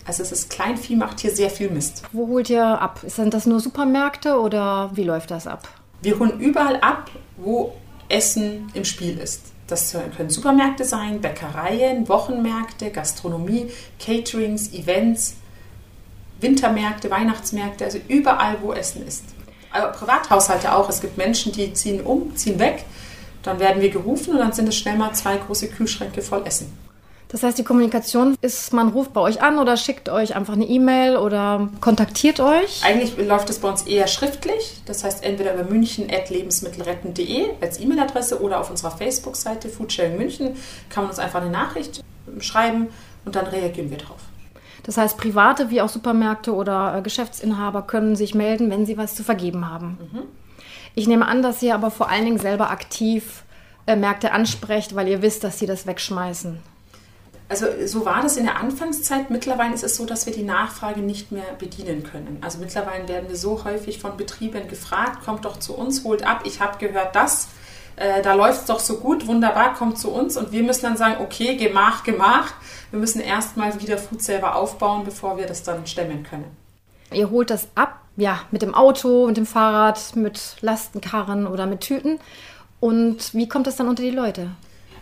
Also 0.07 0.23
es 0.23 0.33
ist 0.33 0.51
Kleinvieh 0.51 0.97
macht 0.97 1.21
hier 1.21 1.31
sehr 1.31 1.51
viel 1.51 1.71
Mist. 1.71 2.03
Wo 2.13 2.27
holt 2.27 2.49
ihr 2.49 2.65
ab? 2.65 3.01
Sind 3.07 3.35
das 3.35 3.47
nur 3.47 3.61
Supermärkte 3.61 4.41
oder 4.41 4.91
wie 4.95 5.05
läuft 5.05 5.31
das 5.31 5.47
ab? 5.47 5.69
Wir 6.01 6.19
holen 6.19 6.41
überall 6.41 6.77
ab, 6.77 7.11
wo 7.37 7.75
Essen 8.11 8.71
im 8.75 8.85
Spiel 8.85 9.19
ist. 9.19 9.43
Das 9.67 9.97
können 10.17 10.31
Supermärkte 10.31 10.85
sein, 10.85 11.21
Bäckereien, 11.21 12.09
Wochenmärkte, 12.09 12.91
Gastronomie, 12.91 13.71
Caterings, 14.05 14.73
Events, 14.73 15.35
Wintermärkte, 16.41 17.11
Weihnachtsmärkte, 17.11 17.85
also 17.85 17.99
überall, 18.09 18.57
wo 18.63 18.73
Essen 18.73 19.07
ist. 19.07 19.25
Aber 19.71 19.89
Privathaushalte 19.89 20.75
auch. 20.75 20.89
Es 20.89 21.01
gibt 21.01 21.17
Menschen, 21.17 21.53
die 21.53 21.73
ziehen 21.73 22.01
um, 22.01 22.35
ziehen 22.35 22.59
weg. 22.59 22.85
Dann 23.43 23.61
werden 23.61 23.81
wir 23.81 23.91
gerufen 23.91 24.33
und 24.33 24.41
dann 24.41 24.53
sind 24.53 24.69
es 24.69 24.77
schnell 24.77 24.97
mal 24.97 25.15
zwei 25.15 25.37
große 25.37 25.69
Kühlschränke 25.69 26.21
voll 26.21 26.43
Essen. 26.45 26.77
Das 27.31 27.45
heißt, 27.45 27.57
die 27.59 27.65
Kommunikation 27.65 28.37
ist, 28.41 28.73
man 28.73 28.89
ruft 28.89 29.13
bei 29.13 29.21
euch 29.21 29.41
an 29.41 29.59
oder 29.59 29.77
schickt 29.77 30.09
euch 30.09 30.35
einfach 30.35 30.55
eine 30.55 30.65
E-Mail 30.65 31.17
oder 31.17 31.69
kontaktiert 31.81 32.41
euch? 32.41 32.85
Eigentlich 32.85 33.17
läuft 33.17 33.49
es 33.51 33.61
bei 33.61 33.69
uns 33.69 33.83
eher 33.83 34.09
schriftlich. 34.09 34.83
Das 34.87 35.05
heißt, 35.05 35.23
entweder 35.23 35.55
über 35.55 35.63
münchen.lebensmittelretten.de 35.63 37.51
als 37.61 37.79
E-Mail-Adresse 37.79 38.43
oder 38.43 38.61
auf 38.61 38.69
unserer 38.69 38.91
Facebook-Seite 38.91 39.69
Foodsharing 39.69 40.17
München 40.17 40.57
kann 40.89 41.05
man 41.05 41.11
uns 41.11 41.21
einfach 41.21 41.41
eine 41.41 41.51
Nachricht 41.51 42.03
schreiben 42.41 42.89
und 43.25 43.37
dann 43.37 43.47
reagieren 43.47 43.91
wir 43.91 43.99
drauf. 43.99 44.21
Das 44.83 44.97
heißt, 44.97 45.17
Private 45.17 45.71
wie 45.71 45.83
auch 45.83 45.89
Supermärkte 45.89 46.53
oder 46.53 46.97
äh, 46.97 47.03
Geschäftsinhaber 47.03 47.83
können 47.83 48.17
sich 48.17 48.35
melden, 48.35 48.71
wenn 48.71 48.87
sie 48.87 48.99
was 48.99 49.15
zu 49.15 49.23
vergeben 49.23 49.71
haben. 49.71 49.99
Mhm. 50.13 50.23
Ich 50.97 51.07
nehme 51.07 51.27
an, 51.27 51.43
dass 51.43 51.63
ihr 51.63 51.77
aber 51.77 51.93
vor 51.93 52.09
allen 52.09 52.25
Dingen 52.25 52.39
selber 52.39 52.71
aktiv 52.71 53.45
äh, 53.87 53.95
Märkte 53.95 54.33
ansprecht, 54.33 54.97
weil 54.97 55.07
ihr 55.07 55.23
wisst, 55.23 55.45
dass 55.45 55.61
sie 55.61 55.67
das 55.67 55.87
wegschmeißen. 55.87 56.70
Also 57.51 57.67
so 57.87 58.05
war 58.05 58.23
das 58.23 58.37
in 58.37 58.45
der 58.45 58.59
Anfangszeit. 58.59 59.29
Mittlerweile 59.29 59.75
ist 59.75 59.83
es 59.83 59.97
so, 59.97 60.07
dass 60.07 60.25
wir 60.25 60.33
die 60.33 60.45
Nachfrage 60.45 61.01
nicht 61.01 61.33
mehr 61.33 61.53
bedienen 61.59 62.05
können. 62.05 62.39
Also 62.43 62.59
mittlerweile 62.59 63.09
werden 63.09 63.29
wir 63.29 63.37
so 63.37 63.65
häufig 63.65 63.99
von 63.99 64.17
Betrieben 64.17 64.69
gefragt, 64.69 65.25
kommt 65.25 65.45
doch 65.45 65.59
zu 65.59 65.75
uns, 65.75 66.05
holt 66.05 66.25
ab, 66.25 66.43
ich 66.45 66.61
habe 66.61 66.79
gehört 66.79 67.17
das, 67.17 67.49
äh, 67.97 68.23
da 68.23 68.35
läuft 68.35 68.61
es 68.61 68.67
doch 68.67 68.79
so 68.79 68.99
gut, 68.99 69.27
wunderbar, 69.27 69.75
kommt 69.75 69.99
zu 69.99 70.13
uns. 70.13 70.37
Und 70.37 70.53
wir 70.53 70.63
müssen 70.63 70.83
dann 70.83 70.97
sagen, 70.97 71.17
okay, 71.25 71.57
gemach, 71.57 72.05
gemach. 72.05 72.53
Wir 72.93 73.01
müssen 73.01 73.21
erstmal 73.21 73.81
wieder 73.81 73.99
Food 73.99 74.23
selber 74.23 74.55
aufbauen, 74.55 75.03
bevor 75.05 75.37
wir 75.37 75.47
das 75.47 75.65
dann 75.65 75.85
stemmen 75.89 76.23
können. 76.23 76.45
Ihr 77.13 77.31
holt 77.31 77.51
das 77.51 77.67
ab, 77.75 78.01
ja, 78.17 78.43
mit 78.53 78.63
dem 78.63 78.77
Auto, 78.77 79.27
mit 79.27 79.37
dem 79.37 79.47
Fahrrad, 79.47 80.15
mit 80.15 80.57
Lastenkarren 80.61 81.49
oder 81.49 81.67
mit 81.67 81.81
Tüten. 81.81 82.21
Und 82.79 83.35
wie 83.35 83.49
kommt 83.49 83.67
das 83.67 83.75
dann 83.75 83.89
unter 83.89 84.05
die 84.05 84.11
Leute? 84.13 84.53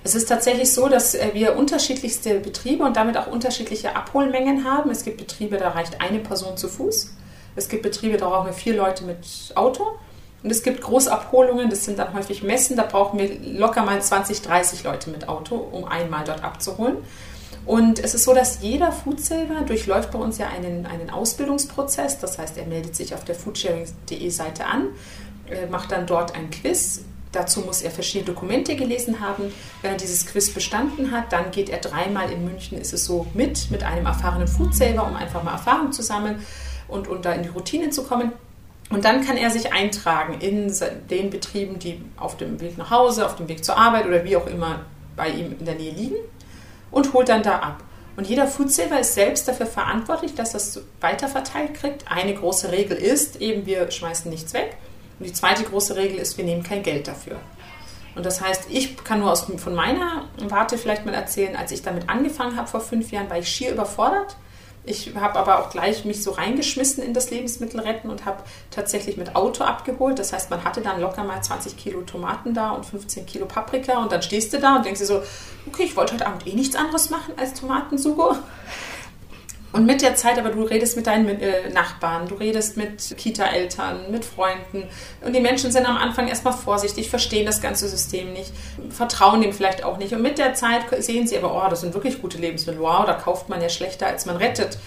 Es 0.09 0.15
ist 0.15 0.27
tatsächlich 0.27 0.73
so, 0.73 0.89
dass 0.89 1.15
äh, 1.15 1.33
wir 1.35 1.59
unterschiedlichste 1.59 2.41
Betriebe 2.41 2.83
und 2.83 2.97
damit 2.97 3.19
auch 3.19 3.27
unterschiedliche 3.27 3.95
Abholmengen 3.95 4.65
haben. 4.65 4.91
Es 4.91 5.05
gibt 5.05 5.19
Betriebe, 5.19 5.59
da 5.59 5.69
reicht 5.69 6.01
eine 6.01 6.19
Person 6.19 6.57
zu 6.57 6.67
Fuß. 6.67 7.15
Es 7.57 7.69
gibt 7.69 7.83
Betriebe, 7.83 8.17
da 8.17 8.31
brauchen 8.31 8.47
wir 8.47 8.55
vier 8.55 8.75
Leute 8.75 9.05
mit 9.05 9.19
Auto. 9.55 9.87
Und 10.43 10.51
es 10.51 10.63
gibt 10.63 10.81
Großabholungen, 10.81 11.69
das 11.69 11.85
sind 11.85 11.99
dann 11.99 12.15
häufig 12.15 12.43
Messen, 12.43 12.79
da 12.79 12.85
brauchen 12.85 13.19
wir 13.19 13.39
locker 13.39 13.83
mal 13.83 14.01
20, 14.01 14.41
30 14.41 14.83
Leute 14.83 15.11
mit 15.11 15.29
Auto, 15.29 15.57
um 15.57 15.85
einmal 15.85 16.25
dort 16.25 16.43
abzuholen. 16.43 16.97
Und 17.67 17.99
es 17.99 18.15
ist 18.15 18.25
so, 18.25 18.33
dass 18.33 18.63
jeder 18.63 18.93
Foodsaver 18.93 19.61
durchläuft 19.67 20.11
bei 20.11 20.19
uns 20.19 20.39
ja 20.39 20.49
einen, 20.49 20.87
einen 20.87 21.11
Ausbildungsprozess. 21.11 22.19
Das 22.19 22.39
heißt, 22.39 22.57
er 22.57 22.65
meldet 22.65 22.97
sich 22.97 23.13
auf 23.13 23.27
der 23.27 23.35
foodsharing.de 23.35 24.31
Seite 24.31 24.65
an, 24.65 24.87
äh, 25.51 25.67
macht 25.67 25.93
dann 25.93 26.07
dort 26.07 26.35
ein 26.35 26.49
Quiz, 26.49 27.03
Dazu 27.33 27.61
muss 27.61 27.83
er 27.83 27.91
verschiedene 27.91 28.33
Dokumente 28.33 28.75
gelesen 28.77 29.21
haben. 29.21 29.53
Wenn 29.83 29.93
er 29.93 29.97
dieses 29.97 30.27
Quiz 30.27 30.51
bestanden 30.51 31.11
hat, 31.11 31.33
dann 31.33 31.51
geht 31.51 31.69
er 31.69 31.79
dreimal 31.79 32.31
in 32.31 32.45
München, 32.45 32.79
ist 32.79 32.93
es 32.93 33.05
so, 33.05 33.27
mit, 33.35 33.71
mit 33.71 33.83
einem 33.83 34.07
erfahrenen 34.07 34.49
Foodsaver, 34.49 35.07
um 35.07 35.15
einfach 35.15 35.43
mal 35.43 35.53
Erfahrung 35.53 35.93
zu 35.93 36.03
sammeln 36.03 36.45
und, 36.89 37.07
und 37.07 37.25
da 37.25 37.33
in 37.33 37.43
die 37.43 37.51
Routine 37.51 37.91
zu 37.91 38.05
kommen. 38.05 38.33
Und 38.91 39.05
dann 39.05 39.25
kann 39.25 39.37
er 39.37 39.51
sich 39.51 39.73
eintragen 39.73 40.41
in 40.41 40.73
den 41.11 41.29
Betrieben, 41.29 41.79
die 41.79 42.01
auf 42.17 42.39
dem 42.39 42.61
Weg 42.61 42.79
nach 42.79 42.91
Hause, 42.91 43.27
auf 43.27 43.37
dem 43.37 43.49
Weg 43.49 43.63
zur 43.65 43.77
Arbeit 43.77 44.07
oder 44.07 44.25
wie 44.25 44.37
auch 44.37 44.47
immer 44.47 44.81
bei 45.15 45.29
ihm 45.29 45.55
in 45.59 45.67
der 45.67 45.75
Nähe 45.75 45.93
liegen 45.93 46.17
und 46.91 47.13
holt 47.13 47.29
dann 47.29 47.43
da 47.43 47.59
ab. 47.59 47.83
Und 48.17 48.27
jeder 48.27 48.47
Foodsaver 48.47 48.99
ist 48.99 49.15
selbst 49.15 49.47
dafür 49.47 49.67
verantwortlich, 49.67 50.35
dass 50.35 50.55
er 50.55 50.57
es 50.57 50.81
weiterverteilt 51.01 51.75
kriegt. 51.75 52.11
Eine 52.11 52.35
große 52.35 52.73
Regel 52.73 52.97
ist 52.97 53.41
eben, 53.41 53.67
wir 53.67 53.91
schmeißen 53.91 54.31
nichts 54.31 54.55
weg. 54.55 54.77
Und 55.19 55.27
die 55.27 55.33
zweite 55.33 55.65
große 55.65 55.97
Regel 55.97 56.19
ist, 56.19 56.37
wir 56.37 56.45
nehmen 56.45 56.63
kein 56.63 56.83
Geld 56.83 57.09
dafür. 57.09 57.37
Und 58.15 58.27
das 58.27 58.41
heißt, 58.41 58.67
ich 58.71 58.97
kann 59.05 59.21
nur 59.21 59.31
aus, 59.31 59.47
von 59.59 59.75
meiner 59.75 60.25
Warte 60.49 60.79
vielleicht 60.79 61.07
mal 61.07 61.15
erzählen, 61.15 61.57
als 61.57 61.71
ich 61.71 61.83
damit 61.83 62.09
angefangen 62.09 62.57
habe 62.57 62.69
vor 62.69 62.81
fünf 62.81 63.13
Jahren, 63.13 63.31
war 63.31 63.39
ich 63.39 63.49
schier 63.49 63.73
überfordert. 63.73 64.37
Ich 64.85 65.15
habe 65.15 65.39
aber 65.39 65.61
auch 65.61 65.71
gleich 65.71 66.05
mich 66.07 66.23
so 66.23 66.31
reingeschmissen 66.31 67.03
in 67.05 67.13
das 67.13 67.31
Lebensmittelretten 67.31 68.11
und 68.11 68.25
habe 68.25 68.43
tatsächlich 68.71 69.19
mit 69.19 69.37
Auto 69.37 69.63
abgeholt. 69.63 70.19
Das 70.19 70.33
heißt, 70.33 70.49
man 70.49 70.65
hatte 70.65 70.81
dann 70.81 71.01
locker 71.01 71.25
mal 71.25 71.43
20 71.43 71.77
Kilo 71.77 72.01
Tomaten 72.03 72.55
da 72.55 72.71
und 72.71 72.87
15 72.87 73.27
Kilo 73.27 73.45
Paprika 73.45 73.99
und 73.99 74.11
dann 74.11 74.23
stehst 74.23 74.53
du 74.53 74.59
da 74.59 74.77
und 74.77 74.87
denkst 74.87 75.01
dir 75.01 75.07
so, 75.07 75.23
okay, 75.67 75.83
ich 75.85 75.95
wollte 75.95 76.15
heute 76.15 76.27
Abend 76.27 76.47
eh 76.47 76.55
nichts 76.55 76.75
anderes 76.75 77.11
machen 77.11 77.35
als 77.37 77.53
Tomatensugo. 77.53 78.37
Und 79.71 79.85
mit 79.85 80.01
der 80.01 80.15
Zeit, 80.15 80.39
aber 80.39 80.49
du 80.49 80.63
redest 80.63 80.97
mit 80.97 81.07
deinen 81.07 81.29
äh, 81.41 81.69
Nachbarn, 81.69 82.27
du 82.27 82.37
redest 82.37 82.79
mit 82.79 83.15
Kita-Eltern, 83.17 84.11
mit 84.11 84.25
Freunden. 84.25 84.85
Und 85.21 85.37
die 85.37 85.41
Menschen 85.41 85.71
sind 85.71 85.87
am 85.87 85.99
Anfang 85.99 86.27
erstmal 86.27 86.55
vorsichtig, 86.55 87.11
verstehen 87.11 87.45
das 87.45 87.61
ganze 87.61 87.87
System 87.87 88.33
nicht, 88.33 88.51
vertrauen 88.89 89.43
dem 89.43 89.53
vielleicht 89.53 89.85
auch 89.85 89.99
nicht. 89.99 90.15
Und 90.15 90.23
mit 90.23 90.39
der 90.39 90.55
Zeit 90.55 90.83
sehen 91.03 91.27
sie 91.27 91.37
aber, 91.37 91.55
oh, 91.55 91.69
das 91.69 91.83
sind 91.83 91.93
wirklich 91.93 92.23
gute 92.23 92.39
Lebensmittel. 92.39 92.81
Wow, 92.81 93.05
da 93.05 93.13
kauft 93.13 93.51
man 93.51 93.61
ja 93.61 93.69
schlechter, 93.69 94.07
als 94.07 94.25
man 94.25 94.37
rettet. 94.37 94.79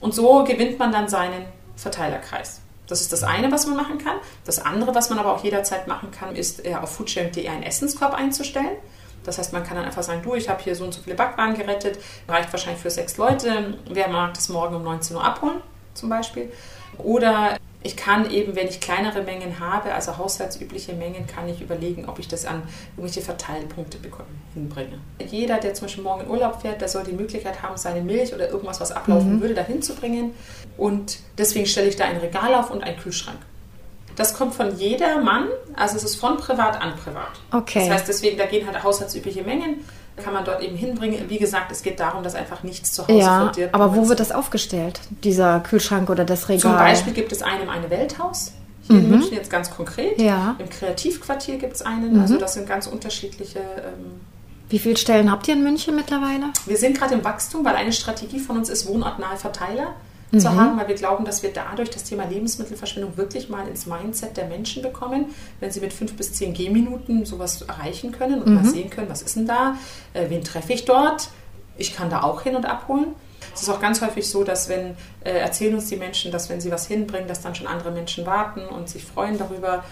Und 0.00 0.14
so 0.14 0.44
gewinnt 0.44 0.78
man 0.78 0.92
dann 0.92 1.08
seinen 1.08 1.44
Verteilerkreis. 1.76 2.62
Das 2.86 3.00
ist 3.00 3.12
das 3.12 3.22
eine, 3.22 3.52
was 3.52 3.66
man 3.66 3.76
machen 3.76 3.98
kann. 3.98 4.16
Das 4.44 4.58
andere, 4.58 4.94
was 4.94 5.10
man 5.10 5.18
aber 5.18 5.34
auch 5.34 5.44
jederzeit 5.44 5.86
machen 5.86 6.10
kann, 6.10 6.36
ist 6.36 6.66
auf 6.74 6.96
foodsharing.de 6.96 7.48
einen 7.48 7.62
Essenskorb 7.62 8.14
einzustellen. 8.14 8.76
Das 9.24 9.38
heißt, 9.38 9.52
man 9.52 9.64
kann 9.64 9.76
dann 9.76 9.84
einfach 9.84 10.02
sagen, 10.02 10.22
du, 10.22 10.34
ich 10.34 10.48
habe 10.48 10.62
hier 10.62 10.74
so 10.74 10.84
und 10.84 10.92
so 10.92 11.02
viele 11.02 11.16
Backwaren 11.16 11.54
gerettet, 11.54 11.98
reicht 12.28 12.52
wahrscheinlich 12.52 12.82
für 12.82 12.90
sechs 12.90 13.16
Leute. 13.16 13.74
Wer 13.88 14.08
mag 14.08 14.34
das 14.34 14.48
morgen 14.48 14.76
um 14.76 14.82
19 14.82 15.16
Uhr 15.16 15.24
abholen, 15.24 15.60
zum 15.94 16.08
Beispiel? 16.08 16.52
Oder 16.98 17.56
ich 17.84 17.96
kann 17.96 18.30
eben, 18.30 18.54
wenn 18.54 18.68
ich 18.68 18.80
kleinere 18.80 19.22
Mengen 19.22 19.58
habe, 19.58 19.92
also 19.92 20.16
haushaltsübliche 20.16 20.92
Mengen, 20.92 21.26
kann 21.26 21.48
ich 21.48 21.60
überlegen, 21.60 22.08
ob 22.08 22.18
ich 22.18 22.28
das 22.28 22.44
an 22.44 22.62
irgendwelche 22.96 23.22
Verteilpunkte 23.22 23.98
hinbringe. 24.54 24.98
Jeder, 25.26 25.58
der 25.58 25.74
zum 25.74 25.86
Beispiel 25.86 26.04
morgen 26.04 26.22
in 26.22 26.30
Urlaub 26.30 26.60
fährt, 26.60 26.80
der 26.80 26.88
soll 26.88 27.04
die 27.04 27.12
Möglichkeit 27.12 27.62
haben, 27.62 27.76
seine 27.76 28.00
Milch 28.00 28.34
oder 28.34 28.48
irgendwas, 28.48 28.80
was 28.80 28.92
ablaufen 28.92 29.36
mhm. 29.36 29.40
würde, 29.40 29.54
dahin 29.54 29.82
zu 29.82 29.94
bringen. 29.94 30.34
Und 30.76 31.18
deswegen 31.38 31.66
stelle 31.66 31.88
ich 31.88 31.96
da 31.96 32.04
ein 32.04 32.18
Regal 32.18 32.54
auf 32.54 32.70
und 32.70 32.82
einen 32.84 32.98
Kühlschrank. 32.98 33.38
Das 34.16 34.34
kommt 34.34 34.54
von 34.54 34.76
jedermann, 34.76 35.48
also 35.74 35.96
es 35.96 36.04
ist 36.04 36.16
von 36.16 36.36
privat 36.36 36.80
an 36.80 36.94
privat. 36.96 37.30
Okay. 37.50 37.80
Das 37.80 37.98
heißt, 37.98 38.08
deswegen, 38.08 38.36
da 38.38 38.46
gehen 38.46 38.66
halt 38.66 38.82
haushaltsübliche 38.82 39.42
Mengen, 39.42 39.84
kann 40.22 40.34
man 40.34 40.44
dort 40.44 40.62
eben 40.62 40.76
hinbringen. 40.76 41.28
Wie 41.28 41.38
gesagt, 41.38 41.72
es 41.72 41.82
geht 41.82 41.98
darum, 41.98 42.22
dass 42.22 42.34
einfach 42.34 42.62
nichts 42.62 42.92
zu 42.92 43.02
Hause 43.02 43.18
ja, 43.18 43.56
wird. 43.56 43.74
Aber 43.74 43.96
wo 43.96 44.08
wird 44.08 44.20
das 44.20 44.30
aufgestellt, 44.30 45.00
dieser 45.24 45.60
Kühlschrank 45.60 46.10
oder 46.10 46.24
das 46.24 46.48
Regal? 46.48 46.60
Zum 46.60 46.72
Beispiel 46.72 47.12
gibt 47.14 47.32
es 47.32 47.42
einem 47.42 47.68
eine 47.68 47.88
Welthaus. 47.90 48.52
Hier 48.82 48.96
mhm. 48.96 49.04
in 49.04 49.10
München 49.10 49.34
jetzt 49.34 49.50
ganz 49.50 49.70
konkret. 49.70 50.20
Ja. 50.20 50.56
Im 50.58 50.68
Kreativquartier 50.68 51.56
gibt 51.56 51.74
es 51.74 51.82
einen. 51.82 52.04
Also 52.04 52.14
mhm. 52.14 52.20
Also 52.20 52.38
das 52.38 52.54
sind 52.54 52.68
ganz 52.68 52.86
unterschiedliche. 52.86 53.60
Ähm, 53.60 54.20
wie 54.68 54.78
viele 54.78 54.96
Stellen 54.96 55.30
habt 55.30 55.48
ihr 55.48 55.54
in 55.54 55.62
München 55.62 55.94
mittlerweile? 55.94 56.46
Wir 56.66 56.76
sind 56.76 56.98
gerade 56.98 57.14
im 57.14 57.24
Wachstum, 57.24 57.64
weil 57.64 57.76
eine 57.76 57.92
Strategie 57.92 58.38
von 58.38 58.56
uns 58.56 58.68
ist 58.68 58.86
wohnortnahe 58.86 59.36
Verteiler 59.36 59.94
mhm. 60.32 60.40
zu 60.40 60.54
haben, 60.54 60.78
weil 60.78 60.88
wir 60.88 60.94
glauben, 60.94 61.24
dass 61.24 61.42
wir 61.42 61.52
dadurch 61.52 61.90
das 61.90 62.04
Thema 62.04 62.24
Lebensmittelverschwendung 62.24 63.16
wirklich 63.16 63.48
mal 63.48 63.68
ins 63.68 63.86
Mindset 63.86 64.36
der 64.36 64.46
Menschen 64.46 64.82
bekommen, 64.82 65.26
wenn 65.60 65.70
sie 65.70 65.80
mit 65.80 65.92
fünf 65.92 66.14
bis 66.16 66.32
zehn 66.32 66.54
Gehminuten 66.54 67.24
sowas 67.24 67.62
erreichen 67.62 68.12
können 68.12 68.42
und 68.42 68.48
mhm. 68.48 68.54
mal 68.56 68.64
sehen 68.64 68.90
können, 68.90 69.08
was 69.08 69.22
ist 69.22 69.36
denn 69.36 69.46
da, 69.46 69.76
äh, 70.14 70.28
wen 70.28 70.42
treffe 70.42 70.72
ich 70.72 70.84
dort, 70.84 71.28
ich 71.76 71.94
kann 71.94 72.10
da 72.10 72.22
auch 72.22 72.42
hin 72.42 72.56
und 72.56 72.66
abholen. 72.66 73.14
Es 73.54 73.62
ist 73.62 73.68
auch 73.68 73.80
ganz 73.80 74.00
häufig 74.00 74.28
so, 74.28 74.44
dass 74.44 74.68
wenn, 74.68 74.96
äh, 75.24 75.32
erzählen 75.32 75.74
uns 75.74 75.88
die 75.88 75.96
Menschen, 75.96 76.32
dass 76.32 76.48
wenn 76.48 76.60
sie 76.60 76.70
was 76.70 76.86
hinbringen, 76.86 77.28
dass 77.28 77.40
dann 77.40 77.54
schon 77.54 77.66
andere 77.66 77.90
Menschen 77.90 78.24
warten 78.24 78.60
und 78.60 78.88
sich 78.88 79.04
freuen 79.04 79.36
darüber. 79.36 79.84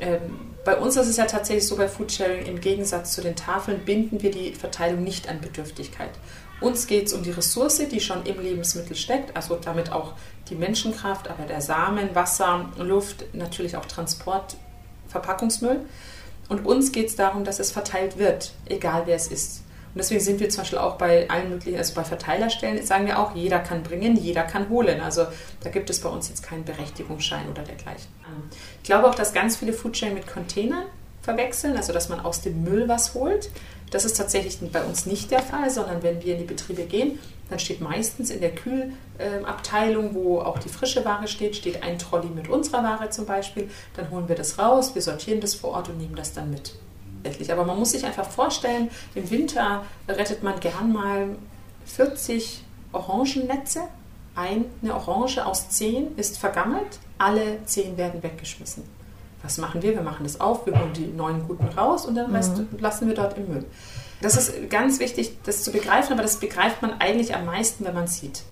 Ähm, 0.00 0.20
bei 0.64 0.76
uns 0.76 0.96
ist 0.96 1.08
es 1.08 1.16
ja 1.16 1.26
tatsächlich 1.26 1.66
so 1.66 1.76
bei 1.76 1.88
Foodsharing, 1.88 2.46
im 2.46 2.60
Gegensatz 2.60 3.12
zu 3.12 3.20
den 3.20 3.36
Tafeln 3.36 3.84
binden 3.84 4.22
wir 4.22 4.30
die 4.30 4.52
Verteilung 4.52 5.04
nicht 5.04 5.28
an 5.28 5.40
Bedürftigkeit. 5.40 6.10
Uns 6.64 6.86
geht 6.86 7.08
es 7.08 7.12
um 7.12 7.22
die 7.22 7.30
Ressource, 7.30 7.82
die 7.90 8.00
schon 8.00 8.24
im 8.24 8.40
Lebensmittel 8.40 8.96
steckt, 8.96 9.36
also 9.36 9.56
damit 9.56 9.92
auch 9.92 10.14
die 10.48 10.54
Menschenkraft, 10.54 11.28
aber 11.28 11.44
der 11.44 11.60
Samen, 11.60 12.14
Wasser, 12.14 12.70
Luft, 12.78 13.34
natürlich 13.34 13.76
auch 13.76 13.84
Transport, 13.84 14.56
Verpackungsmüll. 15.08 15.80
Und 16.48 16.64
uns 16.64 16.90
geht 16.90 17.08
es 17.08 17.16
darum, 17.16 17.44
dass 17.44 17.58
es 17.58 17.70
verteilt 17.70 18.16
wird, 18.16 18.52
egal 18.64 19.02
wer 19.04 19.14
es 19.14 19.26
ist. 19.26 19.58
Und 19.92 19.98
deswegen 19.98 20.22
sind 20.22 20.40
wir 20.40 20.48
zum 20.48 20.62
Beispiel 20.62 20.78
auch 20.78 20.96
bei 20.96 21.28
allen 21.28 21.50
möglichen, 21.50 21.76
also 21.76 21.92
bei 21.92 22.02
Verteilerstellen, 22.02 22.82
sagen 22.82 23.04
wir 23.04 23.18
auch, 23.18 23.34
jeder 23.36 23.58
kann 23.58 23.82
bringen, 23.82 24.16
jeder 24.16 24.44
kann 24.44 24.70
holen. 24.70 25.02
Also 25.02 25.26
da 25.62 25.68
gibt 25.68 25.90
es 25.90 26.00
bei 26.00 26.08
uns 26.08 26.30
jetzt 26.30 26.42
keinen 26.42 26.64
Berechtigungsschein 26.64 27.46
oder 27.50 27.62
dergleichen. 27.62 28.08
Ich 28.78 28.84
glaube 28.84 29.06
auch, 29.06 29.14
dass 29.14 29.34
ganz 29.34 29.56
viele 29.56 29.74
Foodsharing 29.74 30.14
mit 30.14 30.26
Containern 30.26 30.86
verwechseln, 31.20 31.76
also 31.76 31.92
dass 31.92 32.08
man 32.08 32.20
aus 32.20 32.40
dem 32.40 32.64
Müll 32.64 32.88
was 32.88 33.12
holt. 33.12 33.50
Das 33.94 34.04
ist 34.04 34.16
tatsächlich 34.16 34.58
bei 34.72 34.82
uns 34.82 35.06
nicht 35.06 35.30
der 35.30 35.38
Fall, 35.38 35.70
sondern 35.70 36.02
wenn 36.02 36.20
wir 36.20 36.32
in 36.32 36.40
die 36.40 36.52
Betriebe 36.52 36.82
gehen, 36.82 37.20
dann 37.48 37.60
steht 37.60 37.80
meistens 37.80 38.28
in 38.28 38.40
der 38.40 38.52
Kühlabteilung, 38.52 40.16
wo 40.16 40.40
auch 40.40 40.58
die 40.58 40.68
frische 40.68 41.04
Ware 41.04 41.28
steht, 41.28 41.54
steht 41.54 41.80
ein 41.84 41.96
Trolley 41.96 42.26
mit 42.26 42.48
unserer 42.48 42.82
Ware 42.82 43.10
zum 43.10 43.24
Beispiel. 43.24 43.70
Dann 43.96 44.10
holen 44.10 44.28
wir 44.28 44.34
das 44.34 44.58
raus, 44.58 44.96
wir 44.96 45.02
sortieren 45.02 45.40
das 45.40 45.54
vor 45.54 45.70
Ort 45.70 45.90
und 45.90 45.98
nehmen 45.98 46.16
das 46.16 46.32
dann 46.32 46.50
mit. 46.50 46.74
Aber 47.48 47.64
man 47.64 47.78
muss 47.78 47.92
sich 47.92 48.04
einfach 48.04 48.28
vorstellen, 48.28 48.90
im 49.14 49.30
Winter 49.30 49.84
rettet 50.08 50.42
man 50.42 50.58
gern 50.58 50.92
mal 50.92 51.28
40 51.86 52.64
Orangennetze. 52.90 53.82
Eine 54.34 54.92
Orange 54.92 55.46
aus 55.46 55.68
10 55.68 56.16
ist 56.16 56.38
vergammelt, 56.38 56.98
alle 57.18 57.64
10 57.64 57.96
werden 57.96 58.24
weggeschmissen 58.24 58.82
was 59.44 59.58
machen 59.58 59.82
wir? 59.82 59.94
Wir 59.94 60.02
machen 60.02 60.24
das 60.24 60.40
auf, 60.40 60.66
wir 60.66 60.72
holen 60.72 60.92
die 60.94 61.06
neuen 61.06 61.46
guten 61.46 61.66
raus 61.78 62.06
und 62.06 62.14
den 62.14 62.34
Rest 62.34 62.56
mhm. 62.56 62.68
lassen 62.80 63.06
wir 63.06 63.14
dort 63.14 63.36
im 63.36 63.48
Müll. 63.48 63.64
Das 64.22 64.36
ist 64.36 64.70
ganz 64.70 65.00
wichtig, 65.00 65.36
das 65.44 65.62
zu 65.62 65.70
begreifen, 65.70 66.14
aber 66.14 66.22
das 66.22 66.36
begreift 66.36 66.80
man 66.80 66.98
eigentlich 66.98 67.34
am 67.34 67.44
meisten, 67.44 67.84
wenn 67.84 67.94
man 67.94 68.04
es 68.04 68.18
sieht. 68.18 68.42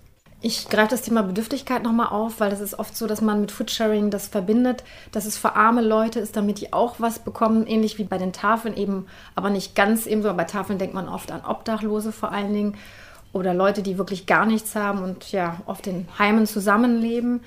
Ich 0.44 0.68
greife 0.68 0.90
das 0.90 1.02
Thema 1.02 1.22
Bedürftigkeit 1.22 1.84
nochmal 1.84 2.08
auf, 2.08 2.40
weil 2.40 2.50
das 2.50 2.60
ist 2.60 2.76
oft 2.76 2.96
so, 2.96 3.06
dass 3.06 3.20
man 3.20 3.40
mit 3.40 3.52
Foodsharing 3.52 4.10
das 4.10 4.26
verbindet, 4.26 4.82
dass 5.12 5.24
es 5.24 5.38
für 5.38 5.54
arme 5.54 5.82
Leute 5.82 6.18
ist, 6.18 6.36
damit 6.36 6.60
die 6.60 6.72
auch 6.72 6.96
was 6.98 7.20
bekommen, 7.20 7.66
ähnlich 7.66 7.96
wie 7.98 8.04
bei 8.04 8.18
den 8.18 8.32
Tafeln 8.32 8.76
eben, 8.76 9.06
aber 9.36 9.50
nicht 9.50 9.76
ganz 9.76 10.04
ebenso. 10.06 10.34
Bei 10.34 10.44
Tafeln 10.44 10.80
denkt 10.80 10.94
man 10.94 11.08
oft 11.08 11.30
an 11.30 11.44
Obdachlose 11.44 12.10
vor 12.10 12.32
allen 12.32 12.52
Dingen 12.52 12.74
oder 13.32 13.54
Leute, 13.54 13.82
die 13.82 13.98
wirklich 13.98 14.26
gar 14.26 14.44
nichts 14.44 14.74
haben 14.74 15.02
und 15.04 15.30
ja 15.30 15.60
oft 15.66 15.86
in 15.86 16.08
Heimen 16.18 16.46
zusammenleben. 16.46 17.40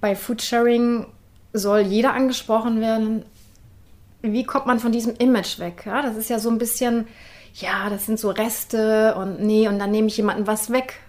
Bei 0.00 0.14
Foodsharing 0.14 1.06
soll 1.52 1.80
jeder 1.80 2.14
angesprochen 2.14 2.80
werden. 2.80 3.24
Wie 4.22 4.44
kommt 4.44 4.66
man 4.66 4.78
von 4.78 4.92
diesem 4.92 5.14
Image 5.16 5.58
weg? 5.58 5.82
Ja, 5.84 6.02
das 6.02 6.16
ist 6.16 6.30
ja 6.30 6.38
so 6.38 6.48
ein 6.48 6.58
bisschen, 6.58 7.06
ja, 7.54 7.90
das 7.90 8.06
sind 8.06 8.18
so 8.18 8.30
Reste 8.30 9.14
und 9.16 9.40
nee, 9.40 9.68
und 9.68 9.78
dann 9.78 9.90
nehme 9.90 10.08
ich 10.08 10.16
jemanden 10.16 10.46
was 10.46 10.70
weg. 10.70 11.00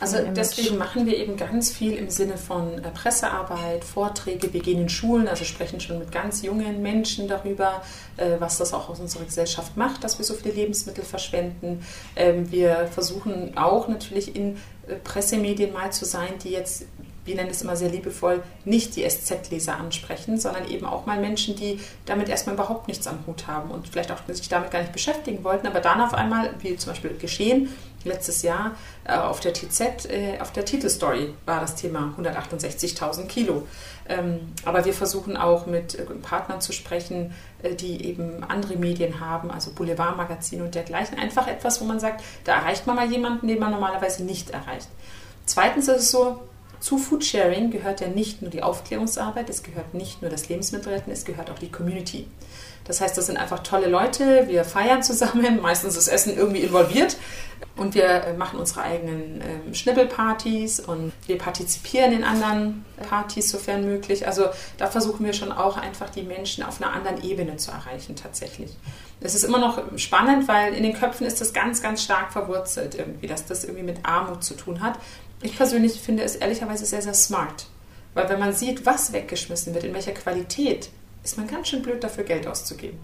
Also 0.00 0.18
deswegen 0.34 0.78
machen 0.78 1.06
wir 1.06 1.16
eben 1.16 1.36
ganz 1.36 1.70
viel 1.70 1.94
im 1.94 2.10
Sinne 2.10 2.36
von 2.36 2.78
äh, 2.78 2.90
Pressearbeit, 2.90 3.84
Vorträge. 3.84 4.52
Wir 4.52 4.60
gehen 4.60 4.80
in 4.80 4.88
Schulen, 4.88 5.28
also 5.28 5.44
sprechen 5.44 5.80
schon 5.80 5.98
mit 5.98 6.10
ganz 6.10 6.42
jungen 6.42 6.82
Menschen 6.82 7.28
darüber, 7.28 7.82
äh, 8.16 8.36
was 8.38 8.58
das 8.58 8.74
auch 8.74 8.88
aus 8.88 9.00
unserer 9.00 9.24
Gesellschaft 9.24 9.76
macht, 9.76 10.02
dass 10.04 10.18
wir 10.18 10.24
so 10.24 10.34
viele 10.34 10.54
Lebensmittel 10.54 11.04
verschwenden. 11.04 11.84
Ähm, 12.16 12.50
wir 12.50 12.88
versuchen 12.92 13.56
auch 13.56 13.88
natürlich 13.88 14.34
in 14.34 14.56
äh, 14.88 14.96
Pressemedien 14.96 15.72
mal 15.72 15.92
zu 15.92 16.04
sein, 16.04 16.34
die 16.42 16.50
jetzt 16.50 16.86
wir 17.26 17.34
nennen 17.34 17.50
es 17.50 17.62
immer 17.62 17.76
sehr 17.76 17.90
liebevoll, 17.90 18.42
nicht 18.64 18.96
die 18.96 19.08
SZ-Leser 19.08 19.76
ansprechen, 19.76 20.38
sondern 20.38 20.68
eben 20.68 20.86
auch 20.86 21.06
mal 21.06 21.20
Menschen, 21.20 21.56
die 21.56 21.80
damit 22.06 22.28
erstmal 22.28 22.54
überhaupt 22.54 22.88
nichts 22.88 23.06
am 23.06 23.18
Hut 23.26 23.46
haben 23.46 23.70
und 23.70 23.88
vielleicht 23.88 24.12
auch 24.12 24.20
sich 24.28 24.48
damit 24.48 24.70
gar 24.70 24.80
nicht 24.80 24.92
beschäftigen 24.92 25.44
wollten, 25.44 25.66
aber 25.66 25.80
dann 25.80 26.00
auf 26.00 26.14
einmal, 26.14 26.54
wie 26.60 26.76
zum 26.76 26.92
Beispiel 26.92 27.16
geschehen, 27.18 27.68
letztes 28.06 28.42
Jahr 28.42 28.76
äh, 29.04 29.14
auf 29.16 29.40
der 29.40 29.52
TZ, 29.52 30.06
äh, 30.06 30.38
auf 30.40 30.52
der 30.52 30.64
Titelstory 30.64 31.34
war 31.44 31.60
das 31.60 31.74
Thema 31.74 32.14
168.000 32.18 33.26
Kilo. 33.26 33.66
Ähm, 34.08 34.52
aber 34.64 34.84
wir 34.84 34.94
versuchen 34.94 35.36
auch 35.36 35.66
mit 35.66 35.96
äh, 35.96 36.04
Partnern 36.04 36.60
zu 36.60 36.72
sprechen, 36.72 37.34
die 37.80 38.04
eben 38.04 38.44
andere 38.44 38.76
Medien 38.76 39.18
haben, 39.18 39.50
also 39.50 39.72
Boulevardmagazine 39.72 40.62
und 40.62 40.74
dergleichen. 40.74 41.18
Einfach 41.18 41.48
etwas, 41.48 41.80
wo 41.80 41.84
man 41.84 41.98
sagt, 41.98 42.22
da 42.44 42.54
erreicht 42.54 42.86
man 42.86 42.96
mal 42.96 43.10
jemanden, 43.10 43.48
den 43.48 43.58
man 43.58 43.72
normalerweise 43.72 44.22
nicht 44.24 44.50
erreicht. 44.50 44.88
Zweitens 45.46 45.88
ist 45.88 45.96
es 45.96 46.10
so, 46.10 46.40
zu 46.80 46.98
Foodsharing 46.98 47.70
gehört 47.70 48.00
ja 48.00 48.08
nicht 48.08 48.42
nur 48.42 48.50
die 48.50 48.62
Aufklärungsarbeit, 48.62 49.48
es 49.48 49.62
gehört 49.62 49.94
nicht 49.94 50.22
nur 50.22 50.30
das 50.30 50.48
Lebensmittelretten, 50.48 51.12
es 51.12 51.24
gehört 51.24 51.50
auch 51.50 51.58
die 51.58 51.70
Community. 51.70 52.26
Das 52.84 53.00
heißt, 53.00 53.18
das 53.18 53.26
sind 53.26 53.36
einfach 53.36 53.60
tolle 53.60 53.88
Leute, 53.88 54.46
wir 54.48 54.64
feiern 54.64 55.02
zusammen, 55.02 55.60
meistens 55.62 55.96
ist 55.96 56.08
Essen 56.08 56.36
irgendwie 56.36 56.60
involviert 56.60 57.16
und 57.76 57.94
wir 57.94 58.04
äh, 58.04 58.32
machen 58.34 58.58
unsere 58.58 58.82
eigenen 58.82 59.40
ähm, 59.40 59.74
Schnibbelpartys 59.74 60.80
und 60.80 61.12
wir 61.26 61.38
partizipieren 61.38 62.12
in 62.12 62.24
anderen 62.24 62.84
Partys, 63.08 63.50
sofern 63.50 63.84
möglich. 63.84 64.26
Also 64.26 64.46
da 64.78 64.86
versuchen 64.86 65.26
wir 65.26 65.32
schon 65.32 65.52
auch 65.52 65.76
einfach 65.76 66.10
die 66.10 66.22
Menschen 66.22 66.62
auf 66.62 66.80
einer 66.80 66.92
anderen 66.92 67.22
Ebene 67.24 67.56
zu 67.56 67.70
erreichen 67.72 68.14
tatsächlich. 68.14 68.70
Es 69.20 69.34
ist 69.34 69.44
immer 69.44 69.58
noch 69.58 69.82
spannend, 69.96 70.46
weil 70.46 70.74
in 70.74 70.82
den 70.82 70.92
Köpfen 70.92 71.26
ist 71.26 71.40
das 71.40 71.52
ganz, 71.52 71.82
ganz 71.82 72.02
stark 72.02 72.32
verwurzelt 72.32 72.94
irgendwie, 72.94 73.26
dass 73.26 73.46
das 73.46 73.64
irgendwie 73.64 73.84
mit 73.84 73.98
Armut 74.04 74.44
zu 74.44 74.54
tun 74.54 74.82
hat. 74.82 74.98
Ich 75.42 75.56
persönlich 75.56 76.00
finde 76.00 76.22
es 76.22 76.36
ehrlicherweise 76.36 76.86
sehr, 76.86 77.02
sehr 77.02 77.14
smart, 77.14 77.66
Weil 78.14 78.28
wenn 78.28 78.40
man 78.40 78.52
sieht, 78.52 78.86
was 78.86 79.12
weggeschmissen 79.12 79.74
wird, 79.74 79.84
in 79.84 79.94
welcher 79.94 80.12
Qualität, 80.12 80.90
ist 81.22 81.36
man 81.36 81.46
ganz 81.46 81.68
schön 81.68 81.82
blöd 81.82 82.02
dafür 82.02 82.24
Geld 82.24 82.46
auszugeben. 82.46 82.98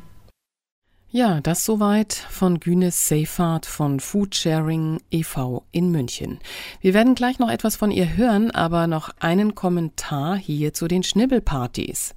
Ja, 1.11 1.43
das 1.43 1.67
soweit 1.67 2.15
von 2.15 2.59
Günes 2.59 3.07
Seifert 3.07 3.67
von 3.67 4.01
Foodsharing 4.01 4.99
e.V. 5.11 5.63
in 5.71 5.91
München. 5.91 6.39
Wir 6.81 6.95
werden 6.95 7.15
gleich 7.15 7.39
noch 7.39 7.51
etwas 7.51 7.77
von 7.77 7.91
ihr 7.91 8.17
hören, 8.17 8.51
aber 8.51 8.87
noch 8.87 9.11
einen 9.21 9.55
Kommentar 9.55 10.39
hier 10.39 10.73
zu 10.73 10.89
den 10.89 11.03
Schnibbelpartys. 11.03 12.15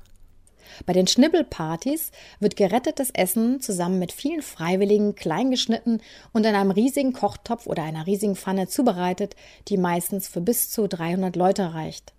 Bei 0.85 0.93
den 0.93 1.07
Schnibbelpartys 1.07 2.11
wird 2.39 2.55
gerettetes 2.55 3.11
Essen 3.11 3.61
zusammen 3.61 3.99
mit 3.99 4.11
vielen 4.11 4.41
Freiwilligen 4.41 5.15
klein 5.15 5.51
geschnitten 5.51 6.01
und 6.33 6.45
in 6.45 6.55
einem 6.55 6.71
riesigen 6.71 7.13
Kochtopf 7.13 7.67
oder 7.67 7.83
einer 7.83 8.07
riesigen 8.07 8.35
Pfanne 8.35 8.67
zubereitet, 8.67 9.35
die 9.67 9.77
meistens 9.77 10.27
für 10.27 10.41
bis 10.41 10.69
zu 10.69 10.87
300 10.87 11.35
Leute 11.35 11.73
reicht. 11.73 12.13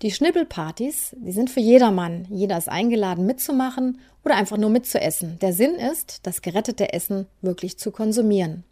Die 0.00 0.10
Schnibbelpartys, 0.10 1.14
die 1.18 1.32
sind 1.32 1.50
für 1.50 1.60
jedermann. 1.60 2.26
Jeder 2.30 2.56
ist 2.56 2.68
eingeladen 2.68 3.26
mitzumachen 3.26 4.00
oder 4.24 4.36
einfach 4.36 4.56
nur 4.56 4.70
mitzuessen. 4.70 5.38
Der 5.40 5.52
Sinn 5.52 5.74
ist, 5.74 6.20
das 6.26 6.42
gerettete 6.42 6.92
Essen 6.92 7.26
wirklich 7.40 7.78
zu 7.78 7.90
konsumieren. 7.90 8.64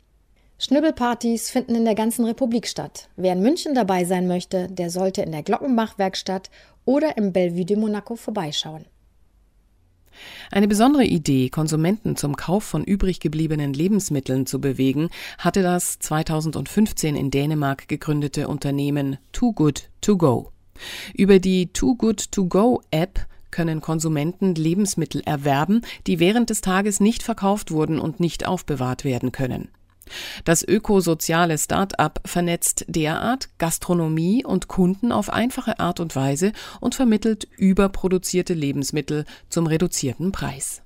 Schnibbelpartys 0.59 1.51
finden 1.51 1.75
in 1.75 1.85
der 1.85 1.95
ganzen 1.95 2.25
Republik 2.25 2.67
statt. 2.67 3.09
Wer 3.17 3.33
in 3.33 3.41
München 3.41 3.75
dabei 3.75 4.05
sein 4.05 4.29
möchte, 4.29 4.69
der 4.69 4.91
sollte 4.91 5.23
in 5.23 5.33
der 5.33 5.43
Glockenbach-Werkstatt 5.43 6.51
oder 6.85 7.17
im 7.17 7.33
Bellevue 7.33 7.65
de 7.65 7.77
Monaco 7.77 8.15
vorbeischauen. 8.17 8.85
Eine 10.51 10.69
besondere 10.69 11.05
Idee, 11.05 11.49
Konsumenten 11.49 12.17
zum 12.17 12.37
Kauf 12.37 12.65
von 12.65 12.85
übrig 12.85 13.21
gebliebenen 13.21 13.73
Lebensmitteln 13.73 14.47
zu 14.47 14.61
bewegen, 14.61 15.11
hatte 15.39 15.63
das 15.63 15.99
2015 15.99 17.17
in 17.17 17.31
Dänemark 17.31 17.89
gegründete 17.89 18.49
Unternehmen 18.49 19.19
Too 19.33 19.53
Good 19.53 19.91
To 20.01 20.17
Go. 20.17 20.53
Über 21.15 21.39
die 21.39 21.73
Too 21.73 21.95
Good 21.97 22.33
To 22.33 22.47
Go 22.47 22.83
App 22.91 23.27
können 23.51 23.81
Konsumenten 23.81 24.55
Lebensmittel 24.55 25.23
erwerben, 25.25 25.83
die 26.07 26.21
während 26.21 26.51
des 26.51 26.61
Tages 26.61 27.01
nicht 27.01 27.23
verkauft 27.23 27.71
wurden 27.71 27.99
und 28.01 28.21
nicht 28.21 28.47
aufbewahrt 28.47 29.05
werden 29.05 29.33
können. 29.33 29.69
Das 30.45 30.63
ökosoziale 30.67 31.59
Start-up 31.59 32.21
vernetzt 32.25 32.85
derart 32.89 33.49
Gastronomie 33.59 34.45
und 34.45 34.69
Kunden 34.69 35.13
auf 35.13 35.31
einfache 35.31 35.81
Art 35.81 36.01
und 36.01 36.17
Weise 36.17 36.53
und 36.81 36.95
vermittelt 36.95 37.49
überproduzierte 37.57 38.55
Lebensmittel 38.55 39.25
zum 39.49 39.67
reduzierten 39.67 40.33
Preis. 40.33 40.83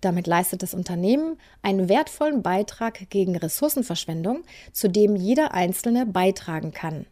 Damit 0.00 0.26
leistet 0.26 0.62
das 0.62 0.74
Unternehmen 0.74 1.38
einen 1.62 1.88
wertvollen 1.88 2.42
Beitrag 2.42 3.08
gegen 3.08 3.36
Ressourcenverschwendung, 3.36 4.42
zu 4.72 4.88
dem 4.88 5.14
jeder 5.14 5.54
Einzelne 5.54 6.06
beitragen 6.06 6.72
kann. 6.72 7.06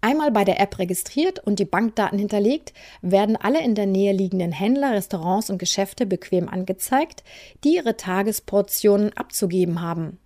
Einmal 0.00 0.32
bei 0.32 0.44
der 0.44 0.60
App 0.60 0.78
registriert 0.78 1.38
und 1.38 1.60
die 1.60 1.64
Bankdaten 1.64 2.18
hinterlegt, 2.18 2.74
werden 3.00 3.36
alle 3.36 3.64
in 3.64 3.74
der 3.74 3.86
Nähe 3.86 4.12
liegenden 4.12 4.52
Händler, 4.52 4.92
Restaurants 4.92 5.48
und 5.48 5.56
Geschäfte 5.56 6.04
bequem 6.04 6.46
angezeigt, 6.46 7.24
die 7.64 7.76
ihre 7.76 7.96
Tagesportionen 7.96 9.16
abzugeben 9.16 9.80
haben. 9.80 10.18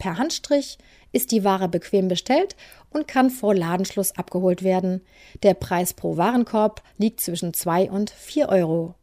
Per 0.00 0.16
Handstrich 0.16 0.78
ist 1.12 1.30
die 1.30 1.44
Ware 1.44 1.68
bequem 1.68 2.08
bestellt 2.08 2.56
und 2.88 3.06
kann 3.06 3.28
vor 3.28 3.54
Ladenschluss 3.54 4.12
abgeholt 4.12 4.62
werden. 4.62 5.02
Der 5.42 5.52
Preis 5.52 5.92
pro 5.92 6.16
Warenkorb 6.16 6.82
liegt 6.96 7.20
zwischen 7.20 7.52
2 7.52 7.90
und 7.90 8.08
4 8.10 8.48
Euro. 8.48 8.94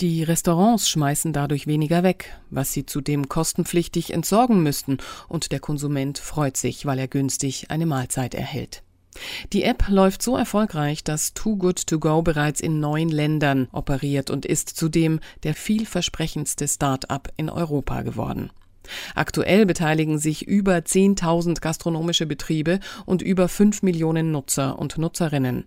Die 0.00 0.22
Restaurants 0.22 0.88
schmeißen 0.88 1.34
dadurch 1.34 1.66
weniger 1.66 2.02
weg, 2.02 2.34
was 2.48 2.72
sie 2.72 2.86
zudem 2.86 3.28
kostenpflichtig 3.28 4.14
entsorgen 4.14 4.62
müssten, 4.62 4.96
und 5.28 5.52
der 5.52 5.60
Konsument 5.60 6.18
freut 6.18 6.56
sich, 6.56 6.86
weil 6.86 6.98
er 6.98 7.08
günstig 7.08 7.66
eine 7.70 7.84
Mahlzeit 7.84 8.34
erhält. 8.34 8.82
Die 9.52 9.62
App 9.62 9.88
läuft 9.88 10.22
so 10.22 10.38
erfolgreich, 10.38 11.04
dass 11.04 11.34
Too 11.34 11.56
Good 11.56 11.86
To 11.88 11.98
Go 11.98 12.22
bereits 12.22 12.62
in 12.62 12.80
neun 12.80 13.10
Ländern 13.10 13.68
operiert 13.72 14.30
und 14.30 14.46
ist 14.46 14.70
zudem 14.70 15.20
der 15.42 15.54
vielversprechendste 15.54 16.66
Start-up 16.66 17.30
in 17.36 17.50
Europa 17.50 18.00
geworden. 18.00 18.50
Aktuell 19.14 19.66
beteiligen 19.66 20.18
sich 20.18 20.46
über 20.46 20.76
10.000 20.76 21.60
gastronomische 21.60 22.26
Betriebe 22.26 22.80
und 23.06 23.22
über 23.22 23.48
5 23.48 23.82
Millionen 23.82 24.30
Nutzer 24.30 24.78
und 24.78 24.98
Nutzerinnen. 24.98 25.64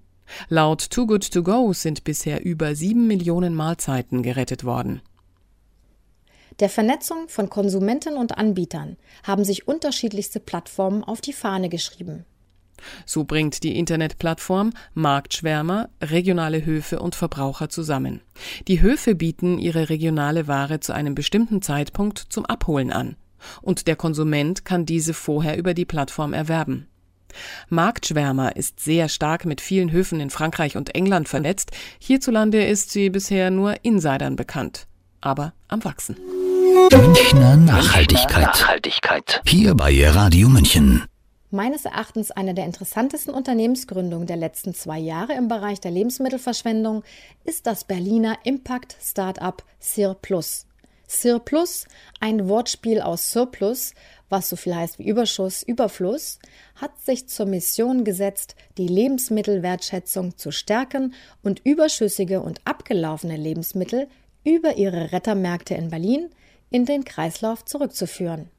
Laut 0.50 0.90
Too 0.90 1.06
Good 1.06 1.32
To 1.32 1.44
Go 1.44 1.74
sind 1.74 2.04
bisher 2.04 2.44
über 2.44 2.76
7 2.76 3.08
Millionen 3.08 3.56
Mahlzeiten 3.56 4.24
gerettet 4.24 4.64
worden. 4.64 5.02
Der 6.60 6.70
Vernetzung 6.70 7.28
von 7.30 7.50
Konsumenten 7.50 8.16
und 8.16 8.38
Anbietern 8.38 8.98
haben 9.24 9.44
sich 9.44 9.68
unterschiedlichste 9.68 10.40
Plattformen 10.40 11.04
auf 11.04 11.20
die 11.20 11.34
Fahne 11.34 11.68
geschrieben. 11.68 12.26
So 13.06 13.24
bringt 13.24 13.64
die 13.64 13.78
Internetplattform 13.78 14.72
Marktschwärmer, 14.94 15.90
regionale 16.02 16.66
Höfe 16.66 17.00
und 17.00 17.16
Verbraucher 17.16 17.70
zusammen. 17.70 18.22
Die 18.68 18.82
Höfe 18.82 19.16
bieten 19.16 19.60
ihre 19.60 19.90
regionale 19.90 20.48
Ware 20.48 20.80
zu 20.80 20.94
einem 20.94 21.16
bestimmten 21.16 21.62
Zeitpunkt 21.62 22.20
zum 22.20 22.46
Abholen 22.46 22.92
an. 22.92 23.16
Und 23.62 23.88
der 23.88 23.96
Konsument 23.96 24.66
kann 24.66 24.86
diese 24.86 25.14
vorher 25.14 25.58
über 25.58 25.74
die 25.74 25.86
Plattform 25.86 26.34
erwerben. 26.34 26.88
Marktschwärmer 27.70 28.56
ist 28.56 28.80
sehr 28.80 29.10
stark 29.10 29.46
mit 29.46 29.62
vielen 29.62 29.92
Höfen 29.92 30.20
in 30.20 30.30
Frankreich 30.30 30.78
und 30.78 30.96
England 30.96 31.28
vernetzt. 31.28 31.72
Hierzulande 32.00 32.64
ist 32.64 32.92
sie 32.92 33.10
bisher 33.10 33.50
nur 33.50 33.84
Insidern 33.84 34.36
bekannt, 34.36 34.88
aber 35.22 35.54
am 35.68 35.84
Wachsen. 35.84 36.16
Münchner 36.92 37.58
Nachhaltigkeit. 37.58 38.44
Nachhaltigkeit. 38.44 39.42
Hier 39.46 39.76
bei 39.76 40.08
Radio 40.10 40.50
München 40.50 41.04
meines 41.54 41.86
Erachtens 41.86 42.32
eine 42.32 42.54
der 42.54 42.66
interessantesten 42.66 43.34
Unternehmensgründungen 43.34 44.28
der 44.28 44.38
letzten 44.38 44.74
zwei 44.74 45.00
Jahre 45.00 45.34
im 45.34 45.48
Bereich 45.48 45.80
der 45.80 45.92
Lebensmittelverschwendung 45.92 47.04
ist 47.46 47.68
das 47.68 47.84
Berliner 47.84 48.38
Impact 48.44 48.98
Startup 49.02 49.64
Cirplus. 49.82 50.66
Cirplus, 51.08 51.86
ein 52.20 52.50
Wortspiel 52.50 53.00
aus 53.00 53.32
Surplus, 53.32 53.94
was 54.30 54.50
so 54.50 54.56
viel 54.56 54.76
heißt 54.76 54.98
wie 54.98 55.08
Überschuss, 55.08 55.62
Überfluss, 55.62 56.40
hat 56.76 57.00
sich 57.00 57.28
zur 57.30 57.46
Mission 57.46 58.04
gesetzt, 58.04 58.56
die 58.78 58.88
Lebensmittelwertschätzung 58.88 60.38
zu 60.38 60.52
stärken 60.52 61.14
und 61.44 61.62
überschüssige 61.64 62.42
und 62.42 62.62
abgelaufene 62.66 63.38
Lebensmittel 63.38 64.08
über 64.44 64.78
ihre 64.78 65.12
Rettermärkte 65.12 65.76
in 65.76 65.92
Berlin 65.92 66.30
in 66.72 66.86
den 66.86 67.06
Kreislauf 67.06 67.64
zurückzuführen. 67.64 68.50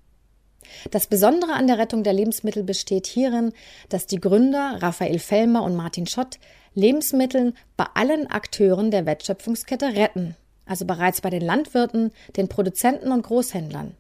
Das 0.90 1.07
Besondere 1.07 1.53
an 1.53 1.66
der 1.66 1.79
Rettung 1.79 2.03
der 2.03 2.12
Lebensmittel 2.12 2.62
besteht 2.62 3.07
hierin, 3.07 3.53
dass 3.88 4.07
die 4.07 4.20
Gründer 4.20 4.79
Raphael 4.81 5.18
Fellmer 5.18 5.62
und 5.62 5.77
Martin 5.77 6.07
Schott 6.07 6.38
Lebensmittel 6.74 7.55
bei 7.77 7.87
allen 7.94 8.27
Akteuren 8.27 8.90
der 8.90 9.07
Wertschöpfungskette 9.07 9.94
retten, 9.94 10.37
also 10.66 10.85
bereits 10.85 11.20
bei 11.20 11.31
den 11.31 11.42
Landwirten, 11.42 12.12
den 12.37 12.48
Produzenten 12.48 13.12
und 13.12 13.22
Großhändlern. 13.22 13.94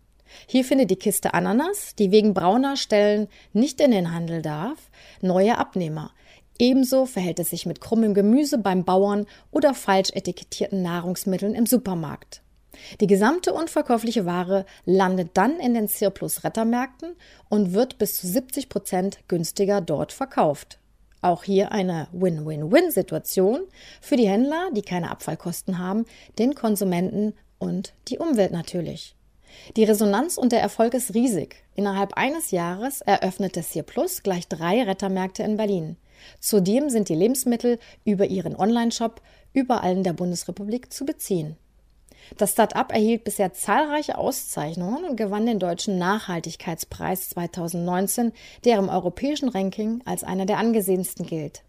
Hier 0.46 0.64
findet 0.64 0.90
die 0.90 0.96
Kiste 0.96 1.34
Ananas, 1.34 1.94
die 1.94 2.10
wegen 2.10 2.34
brauner 2.34 2.76
Stellen 2.76 3.28
nicht 3.52 3.80
in 3.80 3.92
den 3.92 4.12
Handel 4.12 4.42
darf, 4.42 4.90
neue 5.20 5.58
Abnehmer. 5.58 6.10
Ebenso 6.58 7.06
verhält 7.06 7.40
es 7.40 7.50
sich 7.50 7.66
mit 7.66 7.80
krummem 7.80 8.14
Gemüse 8.14 8.58
beim 8.58 8.84
Bauern 8.84 9.26
oder 9.50 9.74
falsch 9.74 10.10
etikettierten 10.12 10.82
Nahrungsmitteln 10.82 11.54
im 11.54 11.66
Supermarkt. 11.66 12.43
Die 13.00 13.06
gesamte 13.06 13.52
unverkäufliche 13.52 14.26
Ware 14.26 14.66
landet 14.84 15.30
dann 15.34 15.60
in 15.60 15.74
den 15.74 15.88
Cirplus 15.88 16.44
Rettermärkten 16.44 17.16
und 17.48 17.72
wird 17.72 17.98
bis 17.98 18.16
zu 18.16 18.26
70 18.26 18.68
Prozent 18.68 19.18
günstiger 19.28 19.80
dort 19.80 20.12
verkauft. 20.12 20.78
Auch 21.20 21.44
hier 21.44 21.72
eine 21.72 22.08
Win-Win-Win-Situation 22.12 23.60
für 24.00 24.16
die 24.16 24.28
Händler, 24.28 24.68
die 24.72 24.82
keine 24.82 25.10
Abfallkosten 25.10 25.78
haben, 25.78 26.04
den 26.38 26.54
Konsumenten 26.54 27.34
und 27.58 27.94
die 28.08 28.18
Umwelt 28.18 28.52
natürlich. 28.52 29.16
Die 29.76 29.84
Resonanz 29.84 30.36
und 30.36 30.52
der 30.52 30.60
Erfolg 30.60 30.94
ist 30.94 31.14
riesig. 31.14 31.64
Innerhalb 31.74 32.14
eines 32.14 32.50
Jahres 32.50 33.00
eröffnete 33.00 33.62
Cirplus 33.62 34.22
gleich 34.22 34.48
drei 34.48 34.82
Rettermärkte 34.82 35.42
in 35.42 35.56
Berlin. 35.56 35.96
Zudem 36.40 36.90
sind 36.90 37.08
die 37.08 37.14
Lebensmittel 37.14 37.78
über 38.04 38.26
ihren 38.26 38.56
Onlineshop 38.56 39.20
überall 39.52 39.96
in 39.96 40.02
der 40.02 40.12
Bundesrepublik 40.12 40.92
zu 40.92 41.04
beziehen. 41.04 41.56
Das 42.36 42.52
Start-up 42.52 42.92
erhielt 42.92 43.24
bisher 43.24 43.52
zahlreiche 43.52 44.18
Auszeichnungen 44.18 45.04
und 45.04 45.16
gewann 45.16 45.46
den 45.46 45.58
Deutschen 45.58 45.98
Nachhaltigkeitspreis 45.98 47.30
2019, 47.30 48.32
der 48.64 48.78
im 48.78 48.88
europäischen 48.88 49.48
Ranking 49.48 50.02
als 50.04 50.24
einer 50.24 50.46
der 50.46 50.58
angesehensten 50.58 51.26
gilt. 51.26 51.62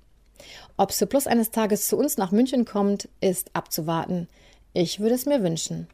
Ob 0.77 0.91
Plus 1.09 1.27
eines 1.27 1.51
Tages 1.51 1.87
zu 1.87 1.97
uns 1.97 2.17
nach 2.17 2.31
München 2.31 2.65
kommt, 2.65 3.09
ist 3.21 3.55
abzuwarten. 3.55 4.27
Ich 4.73 4.99
würde 4.99 5.15
es 5.15 5.25
mir 5.25 5.41
wünschen. 5.43 5.87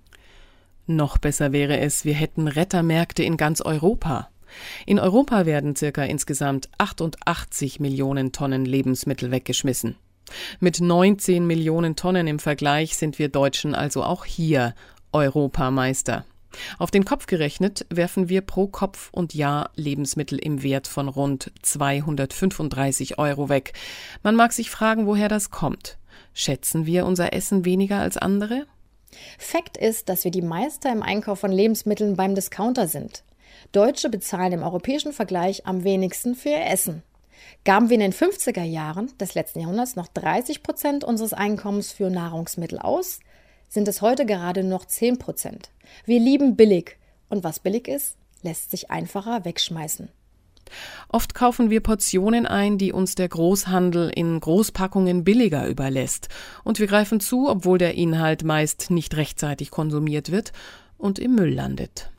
Noch 0.87 1.17
besser 1.17 1.51
wäre 1.51 1.79
es, 1.79 2.05
wir 2.05 2.15
hätten 2.15 2.47
Rettermärkte 2.47 3.23
in 3.23 3.37
ganz 3.37 3.61
Europa. 3.61 4.29
In 4.85 4.99
Europa 4.99 5.45
werden 5.45 5.75
circa 5.75 6.03
insgesamt 6.03 6.69
88 6.77 7.79
Millionen 7.79 8.31
Tonnen 8.31 8.65
Lebensmittel 8.65 9.31
weggeschmissen. 9.31 9.95
Mit 10.59 10.79
19 10.79 11.45
Millionen 11.45 11.95
Tonnen 11.95 12.27
im 12.27 12.39
Vergleich 12.39 12.97
sind 12.97 13.19
wir 13.19 13.29
Deutschen 13.29 13.75
also 13.75 14.03
auch 14.03 14.25
hier 14.25 14.73
Europameister. 15.11 16.25
Auf 16.79 16.91
den 16.91 17.05
Kopf 17.05 17.27
gerechnet 17.27 17.85
werfen 17.89 18.29
wir 18.29 18.41
pro 18.41 18.67
Kopf 18.67 19.09
und 19.11 19.33
Jahr 19.33 19.71
Lebensmittel 19.75 20.37
im 20.37 20.63
Wert 20.63 20.87
von 20.87 21.07
rund 21.07 21.51
235 21.61 23.17
Euro 23.17 23.49
weg. 23.49 23.73
Man 24.23 24.35
mag 24.35 24.51
sich 24.53 24.69
fragen, 24.69 25.07
woher 25.07 25.29
das 25.29 25.49
kommt. 25.49 25.97
Schätzen 26.33 26.85
wir 26.85 27.05
unser 27.05 27.33
Essen 27.33 27.65
weniger 27.65 27.99
als 27.99 28.17
andere? 28.17 28.65
Fakt 29.37 29.77
ist, 29.77 30.09
dass 30.09 30.23
wir 30.23 30.31
die 30.31 30.41
Meister 30.41 30.91
im 30.91 31.03
Einkauf 31.03 31.39
von 31.39 31.51
Lebensmitteln 31.51 32.15
beim 32.15 32.35
Discounter 32.35 32.87
sind. 32.87 33.23
Deutsche 33.71 34.09
bezahlen 34.09 34.53
im 34.53 34.63
europäischen 34.63 35.13
Vergleich 35.13 35.65
am 35.65 35.83
wenigsten 35.83 36.35
für 36.35 36.49
ihr 36.49 36.65
Essen. 36.65 37.03
Gaben 37.63 37.89
wir 37.89 37.95
in 37.95 38.01
den 38.01 38.13
50er 38.13 38.63
Jahren 38.63 39.15
des 39.19 39.33
letzten 39.35 39.59
Jahrhunderts 39.59 39.95
noch 39.95 40.07
30 40.07 40.63
Prozent 40.63 41.03
unseres 41.03 41.33
Einkommens 41.33 41.91
für 41.91 42.09
Nahrungsmittel 42.09 42.79
aus, 42.79 43.19
sind 43.69 43.87
es 43.87 44.01
heute 44.01 44.25
gerade 44.25 44.63
noch 44.63 44.85
10 44.85 45.19
Prozent. 45.19 45.71
Wir 46.05 46.19
lieben 46.19 46.55
billig. 46.55 46.97
Und 47.29 47.43
was 47.43 47.59
billig 47.59 47.87
ist, 47.87 48.17
lässt 48.41 48.71
sich 48.71 48.91
einfacher 48.91 49.45
wegschmeißen. 49.45 50.09
Oft 51.09 51.33
kaufen 51.33 51.69
wir 51.69 51.81
Portionen 51.81 52.45
ein, 52.45 52.77
die 52.77 52.91
uns 52.91 53.15
der 53.15 53.29
Großhandel 53.29 54.09
in 54.13 54.39
Großpackungen 54.39 55.23
billiger 55.23 55.67
überlässt. 55.67 56.29
Und 56.63 56.79
wir 56.79 56.87
greifen 56.87 57.19
zu, 57.19 57.49
obwohl 57.49 57.77
der 57.77 57.95
Inhalt 57.95 58.43
meist 58.43 58.91
nicht 58.91 59.15
rechtzeitig 59.15 59.71
konsumiert 59.71 60.31
wird 60.31 60.51
und 60.97 61.19
im 61.19 61.35
Müll 61.35 61.53
landet. 61.53 62.11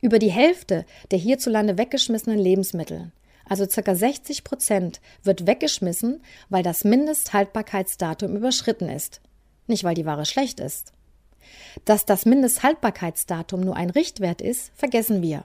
Über 0.00 0.18
die 0.18 0.32
Hälfte 0.32 0.84
der 1.10 1.18
hierzulande 1.18 1.78
weggeschmissenen 1.78 2.38
Lebensmittel, 2.38 3.12
also 3.52 3.66
ca. 3.66 3.94
60 3.94 4.44
Prozent, 4.44 5.02
wird 5.24 5.46
weggeschmissen, 5.46 6.22
weil 6.48 6.62
das 6.62 6.84
Mindesthaltbarkeitsdatum 6.84 8.34
überschritten 8.34 8.88
ist, 8.88 9.20
nicht 9.66 9.84
weil 9.84 9.94
die 9.94 10.06
Ware 10.06 10.24
schlecht 10.24 10.58
ist. 10.58 10.94
Dass 11.84 12.06
das 12.06 12.24
Mindesthaltbarkeitsdatum 12.24 13.60
nur 13.60 13.76
ein 13.76 13.90
Richtwert 13.90 14.40
ist, 14.40 14.72
vergessen 14.74 15.20
wir. 15.20 15.44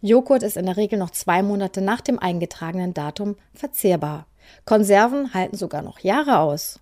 Joghurt 0.00 0.44
ist 0.44 0.56
in 0.56 0.66
der 0.66 0.76
Regel 0.76 1.00
noch 1.00 1.10
zwei 1.10 1.42
Monate 1.42 1.80
nach 1.80 2.00
dem 2.00 2.20
eingetragenen 2.20 2.94
Datum 2.94 3.34
verzehrbar. 3.52 4.28
Konserven 4.64 5.34
halten 5.34 5.56
sogar 5.56 5.82
noch 5.82 5.98
Jahre 5.98 6.38
aus. 6.38 6.78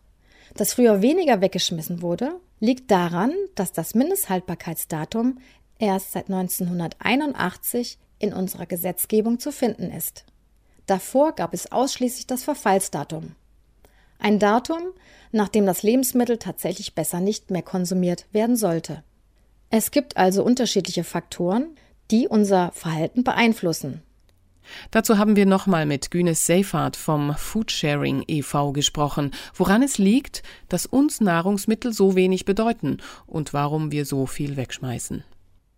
Dass 0.57 0.75
früher 0.75 1.01
weniger 1.01 1.41
weggeschmissen 1.41 2.03
wurde, 2.03 2.39
liegt 2.61 2.91
daran, 2.91 3.33
dass 3.55 3.73
das 3.73 3.95
Mindesthaltbarkeitsdatum 3.95 5.39
erst 5.79 6.13
seit 6.13 6.29
1981 6.29 7.99
in 8.19 8.35
unserer 8.35 8.67
Gesetzgebung 8.67 9.39
zu 9.39 9.53
finden 9.53 9.91
ist. 9.91 10.27
Davor 10.87 11.33
gab 11.33 11.53
es 11.53 11.73
ausschließlich 11.73 12.27
das 12.27 12.45
Verfallsdatum. 12.45 13.33
Ein 14.19 14.39
Datum, 14.39 14.83
nach 15.33 15.49
dem 15.49 15.67
das 15.67 15.83
Lebensmittel 15.83 16.39
tatsächlich 16.39 16.95
besser 16.95 17.21
nicht 17.21 17.51
mehr 17.51 17.63
konsumiert 17.63 18.27
werden 18.33 18.57
sollte. 18.57 19.03
Es 19.71 19.91
gibt 19.91 20.17
also 20.17 20.45
unterschiedliche 20.45 21.05
Faktoren, 21.05 21.77
die 22.11 22.29
unser 22.29 22.71
Verhalten 22.73 23.25
beeinflussen. 23.25 24.03
Dazu 24.91 25.19
haben 25.19 25.37
wir 25.37 25.47
nochmal 25.47 25.87
mit 25.87 26.11
Günes 26.11 26.47
Seifert 26.47 26.97
vom 26.97 27.35
Foodsharing 27.37 28.25
e.V. 28.27 28.73
gesprochen, 28.73 29.33
woran 29.55 29.83
es 29.83 29.99
liegt, 29.99 30.43
dass 30.69 30.87
uns 30.87 31.21
Nahrungsmittel 31.21 31.93
so 31.93 32.17
wenig 32.17 32.45
bedeuten 32.45 32.99
und 33.27 33.53
warum 33.53 33.93
wir 33.93 34.05
so 34.05 34.27
viel 34.27 34.57
wegschmeißen. 34.57 35.25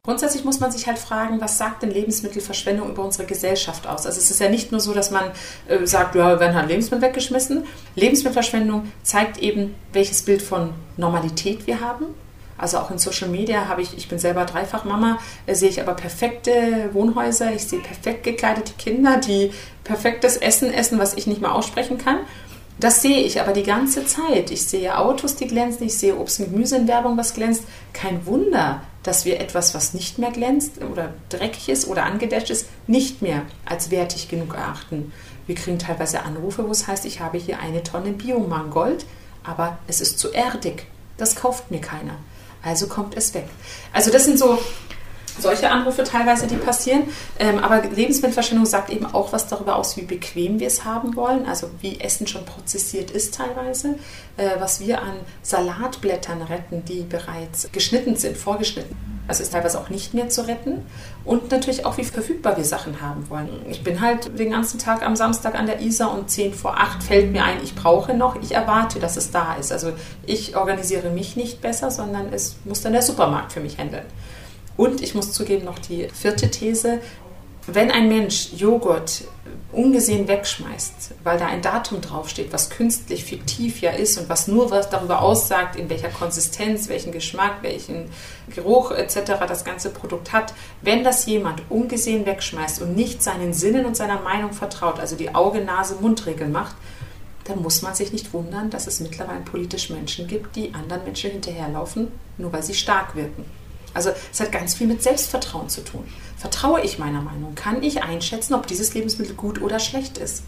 Grundsätzlich 0.08 0.42
muss 0.42 0.58
man 0.58 0.72
sich 0.72 0.86
halt 0.86 0.98
fragen, 0.98 1.38
was 1.38 1.58
sagt 1.58 1.82
denn 1.82 1.90
Lebensmittelverschwendung 1.90 2.88
über 2.88 3.04
unsere 3.04 3.26
Gesellschaft 3.26 3.86
aus? 3.86 4.06
Also 4.06 4.18
es 4.18 4.30
ist 4.30 4.40
ja 4.40 4.48
nicht 4.48 4.72
nur 4.72 4.80
so, 4.80 4.94
dass 4.94 5.10
man 5.10 5.32
äh, 5.68 5.86
sagt, 5.86 6.14
ja, 6.14 6.30
wir 6.30 6.40
werden 6.40 6.56
halt 6.56 6.66
Lebensmittel 6.66 7.02
weggeschmissen. 7.02 7.66
Lebensmittelverschwendung 7.94 8.90
zeigt 9.02 9.36
eben, 9.36 9.74
welches 9.92 10.22
Bild 10.22 10.40
von 10.40 10.72
Normalität 10.96 11.66
wir 11.66 11.82
haben. 11.82 12.06
Also 12.56 12.78
auch 12.78 12.90
in 12.90 12.96
Social 12.96 13.28
Media 13.28 13.68
habe 13.68 13.82
ich, 13.82 13.98
ich 13.98 14.08
bin 14.08 14.18
selber 14.18 14.46
Dreifachmama, 14.46 15.18
äh, 15.44 15.54
sehe 15.54 15.68
ich 15.68 15.78
aber 15.78 15.92
perfekte 15.92 16.88
Wohnhäuser, 16.94 17.52
ich 17.52 17.64
sehe 17.64 17.80
perfekt 17.80 18.24
gekleidete 18.24 18.72
Kinder, 18.78 19.18
die 19.18 19.52
perfektes 19.84 20.38
Essen 20.38 20.72
essen, 20.72 20.98
was 20.98 21.18
ich 21.18 21.26
nicht 21.26 21.42
mal 21.42 21.52
aussprechen 21.52 21.98
kann. 21.98 22.20
Das 22.80 23.02
sehe 23.02 23.24
ich 23.24 23.42
aber 23.42 23.52
die 23.52 23.62
ganze 23.62 24.06
Zeit. 24.06 24.50
Ich 24.52 24.62
sehe 24.64 24.96
Autos, 24.96 25.36
die 25.36 25.48
glänzen, 25.48 25.86
ich 25.86 25.98
sehe 25.98 26.16
Obst 26.16 26.40
und 26.40 26.52
Gemüse 26.52 26.76
in 26.76 26.88
Werbung, 26.88 27.18
was 27.18 27.34
glänzt. 27.34 27.64
Kein 27.92 28.24
Wunder, 28.24 28.82
dass 29.08 29.24
wir 29.24 29.40
etwas, 29.40 29.74
was 29.74 29.94
nicht 29.94 30.18
mehr 30.18 30.30
glänzt 30.30 30.82
oder 30.82 31.14
dreckig 31.30 31.70
ist 31.70 31.88
oder 31.88 32.04
angedetscht 32.04 32.50
ist, 32.50 32.66
nicht 32.86 33.22
mehr 33.22 33.46
als 33.64 33.90
wertig 33.90 34.28
genug 34.28 34.52
erachten. 34.52 35.14
Wir 35.46 35.54
kriegen 35.54 35.78
teilweise 35.78 36.20
Anrufe, 36.24 36.68
wo 36.68 36.72
es 36.72 36.86
heißt, 36.86 37.06
ich 37.06 37.20
habe 37.20 37.38
hier 37.38 37.58
eine 37.58 37.82
Tonne 37.82 38.12
Biomangold, 38.12 39.06
aber 39.42 39.78
es 39.86 40.02
ist 40.02 40.18
zu 40.18 40.30
erdig. 40.30 40.86
Das 41.16 41.36
kauft 41.36 41.70
mir 41.70 41.80
keiner. 41.80 42.16
Also 42.62 42.86
kommt 42.86 43.16
es 43.16 43.32
weg. 43.32 43.48
Also 43.94 44.10
das 44.10 44.26
sind 44.26 44.38
so 44.38 44.58
solche 45.38 45.70
Anrufe 45.70 46.04
teilweise, 46.04 46.46
die 46.46 46.56
passieren. 46.56 47.04
Ähm, 47.38 47.58
aber 47.58 47.82
Lebensmittelverschwendung 47.82 48.66
sagt 48.66 48.90
eben 48.90 49.06
auch 49.06 49.32
was 49.32 49.46
darüber 49.46 49.76
aus, 49.76 49.96
wie 49.96 50.02
bequem 50.02 50.60
wir 50.60 50.66
es 50.66 50.84
haben 50.84 51.16
wollen, 51.16 51.46
also 51.46 51.70
wie 51.80 52.00
Essen 52.00 52.26
schon 52.26 52.44
prozessiert 52.44 53.10
ist 53.10 53.34
teilweise, 53.34 53.96
äh, 54.36 54.50
was 54.58 54.80
wir 54.80 55.02
an 55.02 55.14
Salatblättern 55.42 56.42
retten, 56.42 56.84
die 56.84 57.02
bereits 57.02 57.70
geschnitten 57.72 58.16
sind, 58.16 58.36
vorgeschnitten. 58.36 58.96
Also 59.28 59.42
ist 59.42 59.52
teilweise 59.52 59.78
auch 59.78 59.90
nicht 59.90 60.14
mehr 60.14 60.30
zu 60.30 60.48
retten. 60.48 60.86
Und 61.24 61.50
natürlich 61.50 61.84
auch, 61.84 61.98
wie 61.98 62.04
verfügbar 62.04 62.56
wir 62.56 62.64
Sachen 62.64 63.02
haben 63.02 63.28
wollen. 63.28 63.50
Ich 63.68 63.84
bin 63.84 64.00
halt 64.00 64.38
den 64.38 64.50
ganzen 64.50 64.78
Tag 64.78 65.04
am 65.04 65.16
Samstag 65.16 65.54
an 65.54 65.66
der 65.66 65.82
Isar 65.82 66.14
und 66.14 66.30
10 66.30 66.54
vor 66.54 66.78
8 66.80 67.02
fällt 67.02 67.30
mir 67.30 67.44
ein, 67.44 67.58
ich 67.62 67.74
brauche 67.74 68.14
noch, 68.14 68.40
ich 68.42 68.52
erwarte, 68.52 68.98
dass 68.98 69.18
es 69.18 69.30
da 69.30 69.54
ist. 69.56 69.70
Also 69.70 69.92
ich 70.24 70.56
organisiere 70.56 71.10
mich 71.10 71.36
nicht 71.36 71.60
besser, 71.60 71.90
sondern 71.90 72.32
es 72.32 72.56
muss 72.64 72.80
dann 72.80 72.92
der 72.92 73.02
Supermarkt 73.02 73.52
für 73.52 73.60
mich 73.60 73.76
handeln. 73.76 74.06
Und 74.78 75.02
ich 75.02 75.14
muss 75.14 75.32
zugeben, 75.32 75.64
noch 75.64 75.80
die 75.80 76.08
vierte 76.08 76.50
These, 76.50 77.00
wenn 77.66 77.90
ein 77.90 78.08
Mensch 78.08 78.52
Joghurt 78.56 79.24
ungesehen 79.72 80.28
wegschmeißt, 80.28 81.14
weil 81.24 81.36
da 81.36 81.46
ein 81.46 81.62
Datum 81.62 82.00
draufsteht, 82.00 82.52
was 82.52 82.70
künstlich 82.70 83.24
fiktiv 83.24 83.80
ja 83.80 83.90
ist 83.90 84.16
und 84.18 84.28
was 84.28 84.46
nur 84.46 84.70
was 84.70 84.88
darüber 84.88 85.20
aussagt, 85.20 85.74
in 85.74 85.90
welcher 85.90 86.10
Konsistenz, 86.10 86.88
welchen 86.88 87.10
Geschmack, 87.10 87.62
welchen 87.62 88.08
Geruch 88.54 88.92
etc. 88.92 89.32
das 89.48 89.64
ganze 89.64 89.90
Produkt 89.90 90.32
hat, 90.32 90.54
wenn 90.80 91.02
das 91.02 91.26
jemand 91.26 91.62
ungesehen 91.68 92.24
wegschmeißt 92.24 92.80
und 92.80 92.94
nicht 92.94 93.20
seinen 93.20 93.52
Sinnen 93.52 93.84
und 93.84 93.96
seiner 93.96 94.20
Meinung 94.20 94.52
vertraut, 94.52 95.00
also 95.00 95.16
die 95.16 95.34
Auge-Nase-Mund-Regel 95.34 96.46
macht, 96.46 96.76
dann 97.44 97.60
muss 97.62 97.82
man 97.82 97.96
sich 97.96 98.12
nicht 98.12 98.32
wundern, 98.32 98.70
dass 98.70 98.86
es 98.86 99.00
mittlerweile 99.00 99.40
politisch 99.40 99.90
Menschen 99.90 100.28
gibt, 100.28 100.54
die 100.54 100.72
anderen 100.72 101.02
Menschen 101.02 101.32
hinterherlaufen, 101.32 102.12
nur 102.38 102.52
weil 102.52 102.62
sie 102.62 102.74
stark 102.74 103.16
wirken. 103.16 103.57
Also 103.94 104.10
es 104.32 104.40
hat 104.40 104.52
ganz 104.52 104.74
viel 104.74 104.86
mit 104.86 105.02
Selbstvertrauen 105.02 105.68
zu 105.68 105.82
tun. 105.82 106.04
Vertraue 106.36 106.80
ich 106.82 106.98
meiner 106.98 107.20
Meinung? 107.20 107.54
Kann 107.54 107.82
ich 107.82 108.02
einschätzen, 108.02 108.54
ob 108.54 108.66
dieses 108.66 108.94
Lebensmittel 108.94 109.34
gut 109.34 109.60
oder 109.60 109.78
schlecht 109.78 110.18
ist? 110.18 110.42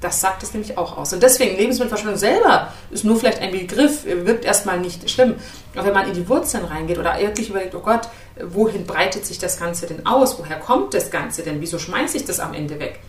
Das 0.00 0.20
sagt 0.20 0.44
es 0.44 0.52
nämlich 0.54 0.78
auch 0.78 0.96
aus. 0.96 1.12
Und 1.12 1.22
deswegen, 1.22 1.56
Lebensmittelverschwendung 1.56 2.18
selber 2.18 2.72
ist 2.90 3.04
nur 3.04 3.16
vielleicht 3.16 3.40
ein 3.40 3.50
Begriff, 3.50 4.04
wirkt 4.04 4.44
erstmal 4.44 4.78
nicht 4.78 5.10
schlimm. 5.10 5.34
Aber 5.74 5.86
wenn 5.86 5.94
man 5.94 6.06
in 6.06 6.14
die 6.14 6.28
Wurzeln 6.28 6.64
reingeht 6.64 6.98
oder 6.98 7.18
wirklich 7.18 7.50
überlegt, 7.50 7.74
oh 7.74 7.80
Gott, 7.80 8.08
wohin 8.40 8.86
breitet 8.86 9.26
sich 9.26 9.38
das 9.38 9.58
Ganze 9.58 9.86
denn 9.86 10.06
aus? 10.06 10.38
Woher 10.38 10.58
kommt 10.60 10.94
das 10.94 11.10
Ganze 11.10 11.42
denn? 11.42 11.60
Wieso 11.60 11.78
schmeiße 11.78 12.16
ich 12.16 12.24
das 12.24 12.38
am 12.38 12.54
Ende 12.54 12.78
weg? 12.78 13.00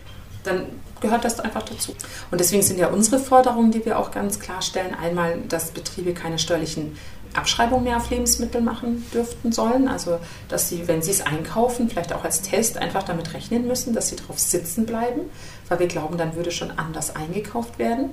Dann 0.42 0.66
gehört 1.00 1.24
das 1.24 1.38
einfach 1.38 1.62
dazu. 1.62 1.94
Und 2.30 2.40
deswegen 2.40 2.62
sind 2.62 2.78
ja 2.78 2.88
unsere 2.88 3.18
Forderungen, 3.18 3.70
die 3.70 3.84
wir 3.84 3.98
auch 3.98 4.10
ganz 4.10 4.40
klar 4.40 4.60
stellen, 4.62 4.94
einmal, 4.94 5.38
dass 5.48 5.70
Betriebe 5.70 6.12
keine 6.12 6.38
steuerlichen 6.38 6.96
Abschreibung 7.34 7.84
mehr 7.84 7.96
auf 7.96 8.10
Lebensmittel 8.10 8.60
machen 8.60 9.06
dürften 9.14 9.52
sollen. 9.52 9.88
Also, 9.88 10.18
dass 10.48 10.68
sie, 10.68 10.88
wenn 10.88 11.02
sie 11.02 11.12
es 11.12 11.20
einkaufen, 11.20 11.88
vielleicht 11.88 12.12
auch 12.12 12.24
als 12.24 12.42
Test 12.42 12.78
einfach 12.78 13.02
damit 13.02 13.34
rechnen 13.34 13.66
müssen, 13.66 13.94
dass 13.94 14.08
sie 14.08 14.16
drauf 14.16 14.38
sitzen 14.38 14.86
bleiben, 14.86 15.22
weil 15.68 15.78
wir 15.78 15.86
glauben, 15.86 16.18
dann 16.18 16.34
würde 16.34 16.50
schon 16.50 16.72
anders 16.72 17.14
eingekauft 17.14 17.78
werden. 17.78 18.10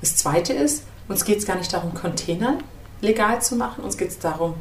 Das 0.00 0.16
Zweite 0.16 0.52
ist, 0.52 0.84
uns 1.08 1.24
geht 1.24 1.38
es 1.38 1.46
gar 1.46 1.56
nicht 1.56 1.72
darum, 1.72 1.94
Container 1.94 2.58
legal 3.00 3.40
zu 3.40 3.56
machen. 3.56 3.84
Uns 3.84 3.96
geht 3.96 4.08
es 4.08 4.18
darum, 4.18 4.54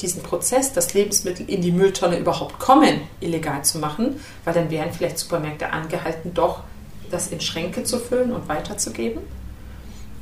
diesen 0.00 0.22
Prozess, 0.22 0.72
dass 0.72 0.94
Lebensmittel 0.94 1.48
in 1.48 1.60
die 1.60 1.72
Mülltonne 1.72 2.18
überhaupt 2.18 2.58
kommen, 2.58 3.00
illegal 3.20 3.64
zu 3.64 3.78
machen, 3.78 4.20
weil 4.44 4.54
dann 4.54 4.70
wären 4.70 4.92
vielleicht 4.92 5.18
Supermärkte 5.18 5.72
angehalten, 5.72 6.34
doch 6.34 6.62
das 7.10 7.28
in 7.28 7.40
Schränke 7.40 7.84
zu 7.84 7.98
füllen 7.98 8.32
und 8.32 8.48
weiterzugeben. 8.48 9.22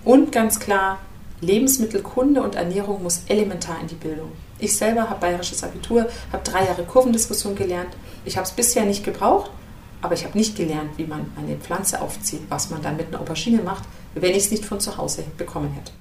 Und 0.04 0.32
ganz 0.32 0.60
klar, 0.60 0.98
Lebensmittelkunde 1.40 2.42
und 2.42 2.54
Ernährung 2.54 3.02
muss 3.02 3.22
elementar 3.28 3.80
in 3.80 3.88
die 3.88 3.94
Bildung. 3.94 4.32
Ich 4.58 4.76
selber 4.76 5.10
habe 5.10 5.20
bayerisches 5.20 5.62
Abitur, 5.62 6.08
habe 6.32 6.42
drei 6.44 6.64
Jahre 6.64 6.84
Kurvendiskussion 6.84 7.54
gelernt. 7.54 7.90
Ich 8.24 8.36
habe 8.36 8.46
es 8.46 8.52
bisher 8.52 8.84
nicht 8.84 9.04
gebraucht, 9.04 9.50
aber 10.00 10.14
ich 10.14 10.24
habe 10.24 10.36
nicht 10.36 10.56
gelernt, 10.56 10.90
wie 10.96 11.04
man 11.04 11.30
eine 11.36 11.56
Pflanze 11.56 12.00
aufzieht, 12.00 12.42
was 12.48 12.70
man 12.70 12.82
dann 12.82 12.96
mit 12.96 13.08
einer 13.08 13.20
Aubergine 13.20 13.62
macht, 13.62 13.84
wenn 14.14 14.30
ich 14.30 14.44
es 14.44 14.50
nicht 14.50 14.64
von 14.64 14.80
zu 14.80 14.96
Hause 14.96 15.24
bekommen 15.36 15.72
hätte. 15.72 15.92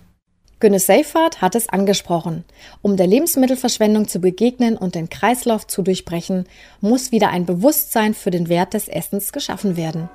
Günnes 0.61 0.85
Seifert 0.85 1.41
hat 1.41 1.53
es 1.53 1.67
angesprochen. 1.67 2.45
Um 2.81 2.95
der 2.95 3.07
Lebensmittelverschwendung 3.07 4.07
zu 4.07 4.19
begegnen 4.19 4.77
und 4.77 4.95
den 4.95 5.09
Kreislauf 5.09 5.67
zu 5.67 5.81
durchbrechen, 5.81 6.47
muss 6.79 7.11
wieder 7.11 7.29
ein 7.29 7.45
Bewusstsein 7.45 8.13
für 8.13 8.31
den 8.31 8.47
Wert 8.47 8.73
des 8.73 8.87
Essens 8.87 9.33
geschaffen 9.33 9.75
werden. 9.75 10.09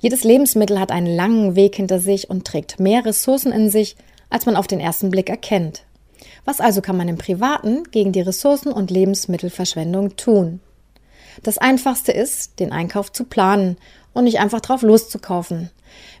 Jedes 0.00 0.22
Lebensmittel 0.22 0.78
hat 0.78 0.92
einen 0.92 1.14
langen 1.14 1.56
Weg 1.56 1.74
hinter 1.74 1.98
sich 1.98 2.30
und 2.30 2.46
trägt 2.46 2.78
mehr 2.78 3.04
Ressourcen 3.04 3.50
in 3.50 3.68
sich, 3.68 3.96
als 4.30 4.46
man 4.46 4.56
auf 4.56 4.68
den 4.68 4.78
ersten 4.78 5.10
Blick 5.10 5.28
erkennt. 5.28 5.84
Was 6.44 6.60
also 6.60 6.80
kann 6.80 6.96
man 6.96 7.08
im 7.08 7.18
Privaten 7.18 7.82
gegen 7.90 8.12
die 8.12 8.20
Ressourcen- 8.20 8.72
und 8.72 8.90
Lebensmittelverschwendung 8.90 10.16
tun? 10.16 10.60
Das 11.42 11.58
Einfachste 11.58 12.12
ist, 12.12 12.60
den 12.60 12.72
Einkauf 12.72 13.12
zu 13.12 13.24
planen 13.24 13.76
und 14.12 14.24
nicht 14.24 14.40
einfach 14.40 14.60
drauf 14.60 14.82
loszukaufen. 14.82 15.70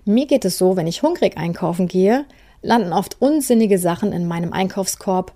Mir 0.04 0.26
geht 0.26 0.44
es 0.44 0.58
so, 0.58 0.76
wenn 0.76 0.86
ich 0.86 1.02
hungrig 1.02 1.36
einkaufen 1.36 1.88
gehe, 1.88 2.24
landen 2.62 2.92
oft 2.92 3.20
unsinnige 3.20 3.78
Sachen 3.78 4.12
in 4.12 4.26
meinem 4.26 4.52
Einkaufskorb, 4.52 5.32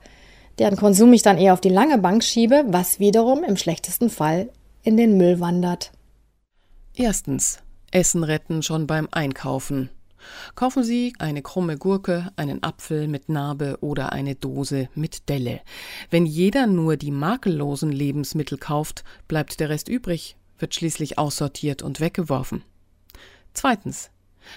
deren 0.59 0.77
Konsum 0.77 1.13
ich 1.13 1.23
dann 1.23 1.39
eher 1.39 1.53
auf 1.55 1.61
die 1.61 1.69
lange 1.69 1.99
Bank 1.99 2.25
schiebe, 2.25 2.65
was 2.67 2.99
wiederum 2.99 3.45
im 3.45 3.57
schlechtesten 3.57 4.11
Fall 4.11 4.49
in 4.83 4.97
den 4.97 5.17
Müll 5.17 5.41
wandert. 5.41 5.93
Erstens. 6.95 7.59
Essen 7.93 8.25
retten 8.25 8.63
schon 8.63 8.87
beim 8.87 9.07
Einkaufen. 9.11 9.91
Kaufen 10.55 10.83
Sie 10.83 11.13
eine 11.19 11.43
krumme 11.43 11.77
Gurke, 11.77 12.33
einen 12.37 12.63
Apfel 12.63 13.07
mit 13.07 13.29
Narbe 13.29 13.79
oder 13.81 14.13
eine 14.13 14.35
Dose 14.35 14.89
mit 14.95 15.29
Delle. 15.29 15.61
Wenn 16.09 16.25
jeder 16.25 16.67
nur 16.67 16.97
die 16.97 17.11
makellosen 17.11 17.93
Lebensmittel 17.93 18.57
kauft, 18.57 19.05
bleibt 19.29 19.61
der 19.61 19.69
Rest 19.69 19.89
übrig, 19.89 20.37
wird 20.59 20.75
schließlich 20.75 21.19
aussortiert 21.19 21.83
und 21.83 22.01
weggeworfen. 22.01 22.63
Zweitens. 23.53 24.11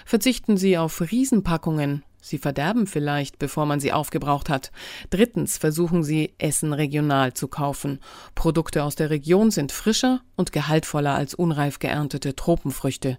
Verzichten 0.04 0.56
Sie 0.56 0.78
auf 0.78 1.00
Riesenpackungen. 1.00 2.04
Sie 2.20 2.38
verderben 2.38 2.88
vielleicht, 2.88 3.38
bevor 3.38 3.66
man 3.66 3.78
sie 3.78 3.92
aufgebraucht 3.92 4.48
hat. 4.48 4.72
Drittens 5.10 5.58
versuchen 5.58 6.02
Sie, 6.02 6.34
Essen 6.38 6.72
regional 6.72 7.34
zu 7.34 7.46
kaufen. 7.46 8.00
Produkte 8.34 8.82
aus 8.82 8.96
der 8.96 9.10
Region 9.10 9.52
sind 9.52 9.70
frischer 9.70 10.22
und 10.34 10.50
gehaltvoller 10.50 11.14
als 11.14 11.34
unreif 11.34 11.78
geerntete 11.78 12.34
Tropenfrüchte. 12.34 13.18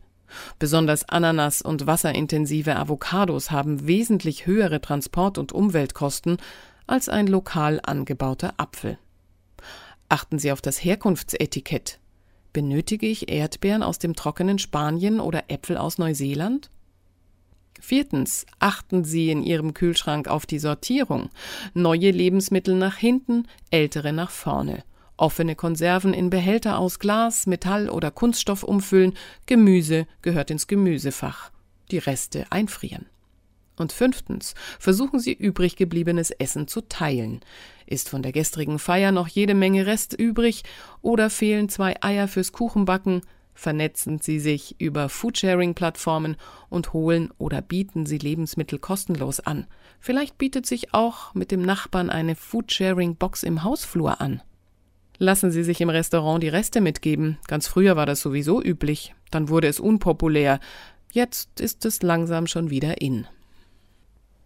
Besonders 0.60 1.08
Ananas 1.08 1.62
und 1.62 1.88
wasserintensive 1.88 2.76
Avocados 2.76 3.52
haben 3.52 3.88
wesentlich 3.88 4.46
höhere 4.46 4.82
Transport- 4.82 5.38
und 5.38 5.52
Umweltkosten 5.52 6.38
als 6.86 7.10
ein 7.10 7.28
lokal 7.28 7.80
angebauter 7.84 8.54
Apfel. 8.58 8.98
Achten 10.10 10.40
Sie 10.40 10.52
auf 10.52 10.62
das 10.62 10.84
Herkunftsetikett. 10.84 12.00
Benötige 12.54 13.08
ich 13.08 13.30
Erdbeeren 13.30 13.84
aus 13.84 14.00
dem 14.00 14.16
trockenen 14.16 14.58
Spanien 14.58 15.20
oder 15.20 15.46
Äpfel 15.50 15.78
aus 15.78 15.98
Neuseeland? 15.98 16.70
Viertens. 17.80 18.46
Achten 18.60 19.04
Sie 19.04 19.30
in 19.30 19.44
Ihrem 19.44 19.74
Kühlschrank 19.74 20.28
auf 20.28 20.46
die 20.46 20.60
Sortierung. 20.60 21.30
Neue 21.74 22.12
Lebensmittel 22.12 22.76
nach 22.76 22.98
hinten, 22.98 23.48
ältere 23.70 24.14
nach 24.14 24.32
vorne. 24.32 24.84
Offene 25.18 25.56
Konserven 25.56 26.14
in 26.14 26.30
Behälter 26.30 26.78
aus 26.78 27.00
Glas, 27.00 27.48
Metall 27.48 27.90
oder 27.90 28.12
Kunststoff 28.12 28.64
umfüllen, 28.64 29.14
Gemüse 29.48 30.06
gehört 30.22 30.52
ins 30.52 30.68
Gemüsefach. 30.68 31.52
Die 31.90 31.98
Reste 31.98 32.46
einfrieren. 32.52 33.08
Und 33.78 33.92
fünftens, 33.92 34.54
versuchen 34.80 35.20
Sie 35.20 35.34
übrig 35.34 35.76
gebliebenes 35.76 36.32
Essen 36.32 36.68
zu 36.68 36.82
teilen. 36.82 37.42
Ist 37.86 38.10
von 38.10 38.22
der 38.22 38.32
gestrigen 38.32 38.80
Feier 38.80 39.12
noch 39.12 39.28
jede 39.28 39.54
Menge 39.54 39.86
Rest 39.86 40.14
übrig 40.14 40.64
oder 41.02 41.30
fehlen 41.30 41.70
zwei 41.70 41.96
Eier 42.02 42.28
fürs 42.28 42.52
Kuchenbacken, 42.52 43.22
vernetzen 43.54 44.20
Sie 44.20 44.40
sich 44.40 44.80
über 44.80 45.10
Foodsharing-Plattformen 45.10 46.38
und 46.70 46.94
holen 46.94 47.32
oder 47.38 47.62
bieten 47.62 48.06
Sie 48.06 48.18
Lebensmittel 48.20 48.78
kostenlos 48.78 49.40
an. 49.40 49.66
Vielleicht 50.00 50.38
bietet 50.38 50.66
sich 50.66 50.94
auch 50.94 51.34
mit 51.34 51.52
dem 51.52 51.64
Nachbarn 51.64 52.10
eine 52.10 52.36
Foodsharing-Box 52.36 53.44
im 53.44 53.64
Hausflur 53.64 54.22
an. 54.22 54.42
Lassen 55.20 55.50
Sie 55.50 55.64
sich 55.64 55.82
im 55.82 55.90
Restaurant 55.90 56.44
die 56.44 56.50
Reste 56.50 56.80
mitgeben. 56.80 57.40
Ganz 57.48 57.68
früher 57.68 57.96
war 57.96 58.06
das 58.06 58.22
sowieso 58.22 58.62
üblich. 58.62 59.16
Dann 59.32 59.50
wurde 59.50 59.68
es 59.68 59.80
unpopulär. 59.80 60.60
Jetzt 61.12 61.60
ist 61.60 61.86
es 61.86 62.04
langsam 62.04 62.46
schon 62.46 62.70
wieder 62.70 63.02
in. 63.02 63.28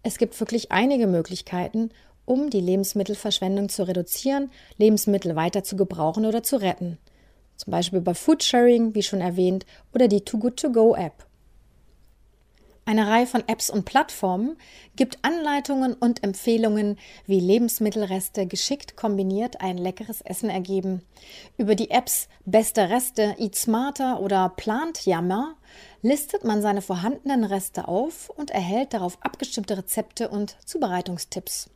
Es 0.02 0.18
gibt 0.18 0.38
wirklich 0.40 0.72
einige 0.72 1.06
Möglichkeiten, 1.06 1.90
um 2.24 2.50
die 2.50 2.60
Lebensmittelverschwendung 2.60 3.68
zu 3.68 3.86
reduzieren, 3.86 4.50
Lebensmittel 4.78 5.36
weiter 5.36 5.62
zu 5.62 5.76
gebrauchen 5.76 6.24
oder 6.24 6.42
zu 6.42 6.56
retten. 6.56 6.98
Zum 7.56 7.70
Beispiel 7.70 8.00
bei 8.00 8.14
Foodsharing, 8.14 8.94
wie 8.94 9.02
schon 9.02 9.20
erwähnt, 9.20 9.66
oder 9.92 10.08
die 10.08 10.22
Too 10.22 10.38
Good 10.38 10.56
To 10.58 10.72
Go 10.72 10.94
App. 10.96 11.26
Eine 12.84 13.06
Reihe 13.06 13.28
von 13.28 13.44
Apps 13.46 13.70
und 13.70 13.84
Plattformen 13.84 14.56
gibt 14.96 15.18
Anleitungen 15.22 15.94
und 15.94 16.24
Empfehlungen, 16.24 16.98
wie 17.26 17.38
Lebensmittelreste 17.38 18.46
geschickt 18.46 18.96
kombiniert 18.96 19.60
ein 19.60 19.78
leckeres 19.78 20.20
Essen 20.20 20.50
ergeben. 20.50 21.02
Über 21.56 21.76
die 21.76 21.90
Apps 21.90 22.28
Beste 22.44 22.90
Reste, 22.90 23.36
Eat 23.38 23.54
Smarter 23.54 24.20
oder 24.20 24.48
Plant 24.48 25.06
Jammer 25.06 25.54
listet 26.02 26.42
man 26.42 26.60
seine 26.60 26.82
vorhandenen 26.82 27.44
Reste 27.44 27.86
auf 27.86 28.30
und 28.30 28.50
erhält 28.50 28.94
darauf 28.94 29.16
abgestimmte 29.20 29.78
Rezepte 29.78 30.28
und 30.28 30.56
Zubereitungstipps. 30.66 31.70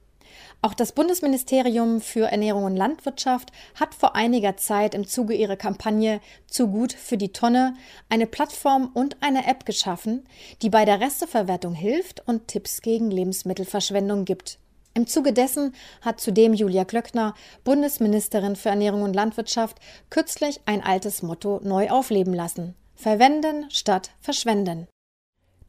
Auch 0.62 0.74
das 0.74 0.92
Bundesministerium 0.92 2.00
für 2.00 2.30
Ernährung 2.30 2.64
und 2.64 2.76
Landwirtschaft 2.76 3.52
hat 3.74 3.94
vor 3.94 4.16
einiger 4.16 4.56
Zeit 4.56 4.94
im 4.94 5.06
Zuge 5.06 5.34
ihrer 5.34 5.56
Kampagne 5.56 6.20
Zu 6.46 6.68
gut 6.68 6.92
für 6.92 7.16
die 7.16 7.32
Tonne 7.32 7.74
eine 8.08 8.26
Plattform 8.26 8.90
und 8.94 9.16
eine 9.20 9.46
App 9.46 9.66
geschaffen, 9.66 10.24
die 10.62 10.70
bei 10.70 10.84
der 10.84 11.00
Resteverwertung 11.00 11.74
hilft 11.74 12.26
und 12.26 12.48
Tipps 12.48 12.82
gegen 12.82 13.10
Lebensmittelverschwendung 13.10 14.24
gibt. 14.24 14.58
Im 14.94 15.06
Zuge 15.06 15.34
dessen 15.34 15.74
hat 16.00 16.20
zudem 16.20 16.54
Julia 16.54 16.86
Klöckner, 16.86 17.34
Bundesministerin 17.64 18.56
für 18.56 18.70
Ernährung 18.70 19.02
und 19.02 19.14
Landwirtschaft, 19.14 19.78
kürzlich 20.08 20.60
ein 20.64 20.82
altes 20.82 21.22
Motto 21.22 21.60
neu 21.62 21.90
aufleben 21.90 22.32
lassen. 22.32 22.74
Verwenden 22.94 23.70
statt 23.70 24.10
verschwenden. 24.20 24.88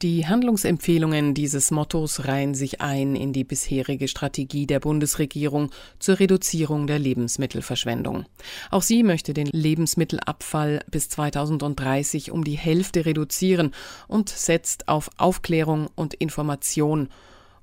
Die 0.04 0.28
Handlungsempfehlungen 0.28 1.34
dieses 1.34 1.72
Mottos 1.72 2.26
reihen 2.26 2.54
sich 2.54 2.82
ein 2.82 3.16
in 3.16 3.34
die 3.34 3.44
bisherige 3.44 4.08
Strategie 4.08 4.68
der 4.68 4.80
Bundesregierung 4.80 5.72
zur 5.98 6.20
Reduzierung 6.20 6.86
der 6.86 7.00
Lebensmittelverschwendung. 7.00 8.26
Auch 8.70 8.84
sie 8.84 9.02
möchte 9.02 9.34
den 9.34 9.48
Lebensmittelabfall 9.48 10.82
bis 10.92 11.10
2030 11.10 12.30
um 12.30 12.44
die 12.44 12.60
Hälfte 12.60 13.08
reduzieren 13.08 13.72
und 14.08 14.30
setzt 14.30 14.88
auf 14.88 15.10
Aufklärung 15.18 15.90
und 15.96 16.14
Information. 16.14 17.10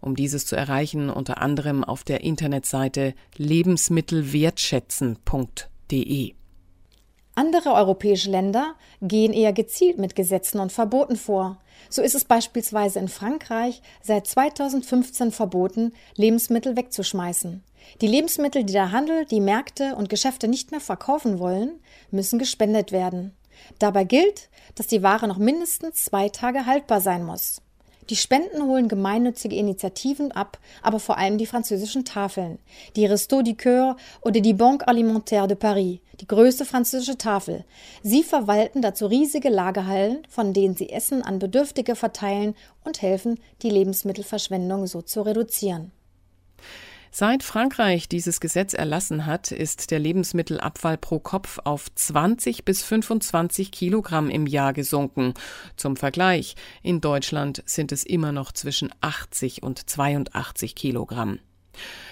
Um 0.01 0.17
dieses 0.17 0.45
zu 0.45 0.57
erreichen, 0.57 1.11
unter 1.11 1.41
anderem 1.41 1.85
auf 1.85 2.03
der 2.03 2.23
Internetseite 2.23 3.15
lebensmittelwertschätzen.de. 3.37 6.35
Andere 7.37 7.73
europäische 7.73 8.31
Länder 8.31 8.75
gehen 9.03 9.33
eher 9.33 9.53
gezielt 9.53 9.99
mit 9.99 10.15
Gesetzen 10.15 10.61
und 10.61 10.71
Verboten 10.71 11.17
vor. 11.17 11.59
So 11.91 12.01
ist 12.01 12.15
es 12.15 12.25
beispielsweise 12.25 13.01
in 13.01 13.09
Frankreich 13.09 13.83
seit 14.03 14.27
2015 14.27 15.33
verboten, 15.33 15.93
Lebensmittel 16.15 16.77
wegzuschmeißen. 16.77 17.65
Die 18.01 18.07
Lebensmittel, 18.07 18.63
die 18.63 18.73
der 18.73 18.93
Handel, 18.93 19.25
die 19.27 19.41
Märkte 19.41 19.97
und 19.97 20.09
Geschäfte 20.09 20.47
nicht 20.47 20.71
mehr 20.71 20.81
verkaufen 20.81 21.41
wollen, 21.41 21.81
müssen 22.11 22.39
gespendet 22.39 22.93
werden. 22.93 23.35
Dabei 23.79 24.05
gilt, 24.05 24.49
dass 24.77 24.87
die 24.87 25.03
Ware 25.03 25.27
noch 25.27 25.39
mindestens 25.39 26.05
zwei 26.05 26.29
Tage 26.29 26.67
haltbar 26.67 27.01
sein 27.01 27.25
muss. 27.25 27.61
Die 28.11 28.17
Spenden 28.17 28.65
holen 28.65 28.89
gemeinnützige 28.89 29.57
Initiativen 29.57 30.31
ab, 30.33 30.59
aber 30.83 31.01
vor 31.01 31.17
allem 31.17 31.39
die 31.39 31.47
französischen 31.47 32.05
Tafeln. 32.05 32.59
Die 32.97 33.07
Restos 33.07 33.45
du 33.45 33.55
Coeur 33.55 33.97
oder 34.21 34.41
die 34.41 34.53
Banque 34.53 34.87
Alimentaire 34.87 35.49
de 35.49 35.57
Paris, 35.57 36.01
die 36.21 36.27
größte 36.27 36.67
französische 36.67 37.17
Tafel. 37.17 37.65
Sie 38.03 38.23
verwalten 38.23 38.83
dazu 38.83 39.07
riesige 39.07 39.49
Lagerhallen, 39.49 40.23
von 40.29 40.53
denen 40.53 40.77
sie 40.77 40.91
Essen 40.91 41.23
an 41.23 41.39
Bedürftige 41.39 41.97
verteilen 41.97 42.55
und 42.85 43.01
helfen, 43.01 43.41
die 43.63 43.71
Lebensmittelverschwendung 43.71 44.87
so 44.87 45.01
zu 45.01 45.23
reduzieren. 45.23 45.91
Seit 47.17 47.45
Frankreich 47.45 48.09
dieses 48.09 48.41
Gesetz 48.41 48.75
erlassen 48.75 49.25
hat, 49.25 49.53
ist 49.53 49.93
der 49.93 50.01
Lebensmittelabfall 50.01 50.99
pro 50.99 51.21
Kopf 51.21 51.61
auf 51.63 51.87
20 51.95 52.65
bis 52.65 52.83
25 52.83 53.71
Kilogramm 53.71 54.31
im 54.31 54.49
Jahr 54.49 54.73
gesunken. 54.73 55.35
Zum 55.77 55.95
Vergleich, 55.95 56.57
in 56.83 57.01
Deutschland 57.01 57.63
sind 57.67 57.93
es 57.93 58.03
immer 58.03 58.33
noch 58.33 58.51
zwischen 58.51 58.93
80 59.01 59.63
und 59.63 59.89
82 59.89 60.75
Kilogramm. 60.75 61.39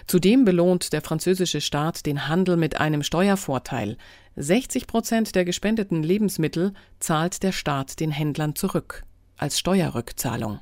Zudem 0.06 0.44
belohnt 0.44 0.92
der 0.92 1.02
französische 1.02 1.60
Staat 1.60 2.06
den 2.06 2.28
Handel 2.28 2.56
mit 2.56 2.78
einem 2.78 3.02
Steuervorteil. 3.02 3.96
60 4.36 4.86
Prozent 4.86 5.34
der 5.34 5.44
gespendeten 5.44 6.04
Lebensmittel 6.04 6.74
zahlt 7.00 7.42
der 7.42 7.50
Staat 7.50 7.98
den 7.98 8.12
Händlern 8.12 8.54
zurück 8.54 9.02
als 9.36 9.58
Steuerrückzahlung. 9.58 10.60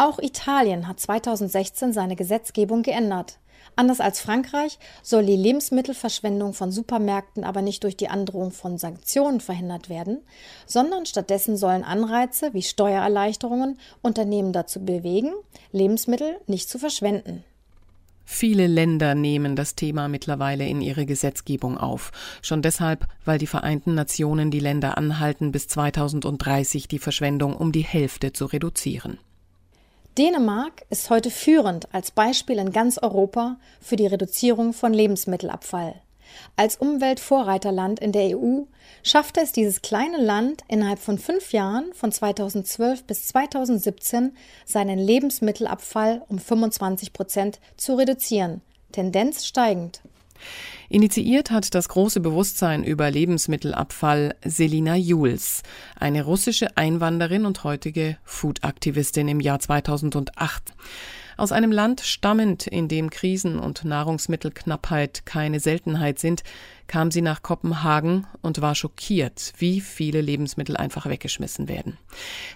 Auch 0.00 0.20
Italien 0.20 0.86
hat 0.86 1.00
2016 1.00 1.92
seine 1.92 2.14
Gesetzgebung 2.14 2.84
geändert. 2.84 3.40
Anders 3.74 3.98
als 3.98 4.20
Frankreich 4.20 4.78
soll 5.02 5.26
die 5.26 5.34
Lebensmittelverschwendung 5.34 6.54
von 6.54 6.70
Supermärkten 6.70 7.42
aber 7.42 7.62
nicht 7.62 7.82
durch 7.82 7.96
die 7.96 8.08
Androhung 8.08 8.52
von 8.52 8.78
Sanktionen 8.78 9.40
verhindert 9.40 9.88
werden, 9.88 10.18
sondern 10.66 11.04
stattdessen 11.04 11.56
sollen 11.56 11.82
Anreize 11.82 12.54
wie 12.54 12.62
Steuererleichterungen 12.62 13.76
Unternehmen 14.00 14.52
dazu 14.52 14.84
bewegen, 14.84 15.32
Lebensmittel 15.72 16.36
nicht 16.46 16.70
zu 16.70 16.78
verschwenden. 16.78 17.42
Viele 18.24 18.68
Länder 18.68 19.16
nehmen 19.16 19.56
das 19.56 19.74
Thema 19.74 20.06
mittlerweile 20.06 20.68
in 20.68 20.80
ihre 20.80 21.06
Gesetzgebung 21.06 21.76
auf. 21.76 22.12
Schon 22.40 22.62
deshalb, 22.62 23.08
weil 23.24 23.38
die 23.38 23.48
Vereinten 23.48 23.94
Nationen 23.94 24.52
die 24.52 24.60
Länder 24.60 24.96
anhalten, 24.96 25.50
bis 25.50 25.66
2030 25.66 26.86
die 26.86 27.00
Verschwendung 27.00 27.56
um 27.56 27.72
die 27.72 27.84
Hälfte 27.84 28.32
zu 28.32 28.44
reduzieren. 28.44 29.18
Dänemark 30.18 30.84
ist 30.90 31.10
heute 31.10 31.30
führend 31.30 31.94
als 31.94 32.10
Beispiel 32.10 32.58
in 32.58 32.72
ganz 32.72 32.98
Europa 32.98 33.56
für 33.80 33.94
die 33.94 34.08
Reduzierung 34.08 34.72
von 34.72 34.92
Lebensmittelabfall. 34.92 35.94
Als 36.56 36.74
Umweltvorreiterland 36.74 38.00
in 38.00 38.10
der 38.10 38.36
EU 38.36 38.62
schaffte 39.04 39.40
es 39.40 39.52
dieses 39.52 39.80
kleine 39.80 40.16
Land 40.16 40.64
innerhalb 40.66 40.98
von 40.98 41.18
fünf 41.18 41.52
Jahren 41.52 41.92
von 41.94 42.10
2012 42.10 43.04
bis 43.04 43.28
2017 43.28 44.36
seinen 44.64 44.98
Lebensmittelabfall 44.98 46.22
um 46.26 46.40
25 46.40 47.12
Prozent 47.12 47.60
zu 47.76 47.94
reduzieren, 47.94 48.60
Tendenz 48.90 49.46
steigend. 49.46 50.00
Initiiert 50.90 51.50
hat 51.50 51.74
das 51.74 51.90
große 51.90 52.20
Bewusstsein 52.20 52.82
über 52.82 53.10
Lebensmittelabfall 53.10 54.34
Selina 54.42 54.96
Jules, 54.96 55.62
eine 55.96 56.22
russische 56.22 56.78
Einwanderin 56.78 57.44
und 57.44 57.62
heutige 57.62 58.16
Food-Aktivistin 58.24 59.28
im 59.28 59.40
Jahr 59.40 59.58
2008. 59.58 60.72
Aus 61.36 61.52
einem 61.52 61.72
Land 61.72 62.00
stammend, 62.00 62.66
in 62.66 62.88
dem 62.88 63.10
Krisen 63.10 63.58
und 63.58 63.84
Nahrungsmittelknappheit 63.84 65.26
keine 65.26 65.60
Seltenheit 65.60 66.18
sind, 66.18 66.42
kam 66.86 67.10
sie 67.10 67.22
nach 67.22 67.42
Kopenhagen 67.42 68.26
und 68.40 68.62
war 68.62 68.74
schockiert, 68.74 69.52
wie 69.58 69.82
viele 69.82 70.22
Lebensmittel 70.22 70.76
einfach 70.78 71.06
weggeschmissen 71.06 71.68
werden. 71.68 71.98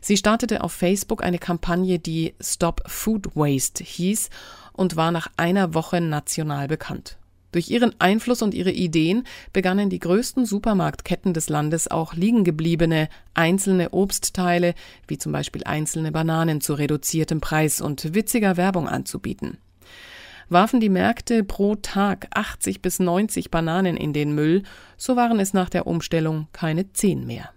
Sie 0.01 0.17
startete 0.17 0.65
auf 0.65 0.73
Facebook 0.73 1.23
eine 1.23 1.39
Kampagne, 1.39 1.99
die 1.99 2.35
Stop 2.41 2.83
Food 2.87 3.37
Waste 3.37 3.85
hieß 3.85 4.31
und 4.73 4.97
war 4.97 5.13
nach 5.13 5.29
einer 5.37 5.75
Woche 5.75 6.01
national 6.01 6.67
bekannt. 6.67 7.19
Durch 7.53 7.69
ihren 7.69 7.95
Einfluss 8.01 8.41
und 8.41 8.55
ihre 8.55 8.73
Ideen 8.73 9.25
begannen 9.53 9.91
die 9.91 9.99
größten 9.99 10.47
Supermarktketten 10.47 11.35
des 11.35 11.51
Landes 11.51 11.91
auch 11.91 12.15
liegengebliebene 12.15 13.09
einzelne 13.35 13.91
Obstteile, 13.91 14.75
wie 15.07 15.19
zum 15.19 15.33
Beispiel 15.33 15.63
einzelne 15.65 16.13
Bananen 16.13 16.63
zu 16.63 16.73
reduziertem 16.75 17.41
Preis 17.41 17.83
und 17.83 18.15
witziger 18.15 18.57
Werbung 18.57 18.89
anzubieten. 18.89 19.59
Warfen 20.49 20.81
die 20.81 20.89
Märkte 20.89 21.45
pro 21.45 21.77
Tag 21.77 22.29
80 22.35 22.83
bis 22.83 22.99
90 22.99 23.51
Bananen 23.51 23.97
in 23.97 24.13
den 24.13 24.35
Müll, 24.35 24.63
so 24.97 25.17
waren 25.17 25.39
es 25.39 25.55
nach 25.55 25.69
der 25.69 25.87
Umstellung 25.87 26.49
keine 26.53 26.93
zehn 26.93 27.27
mehr. 27.27 27.51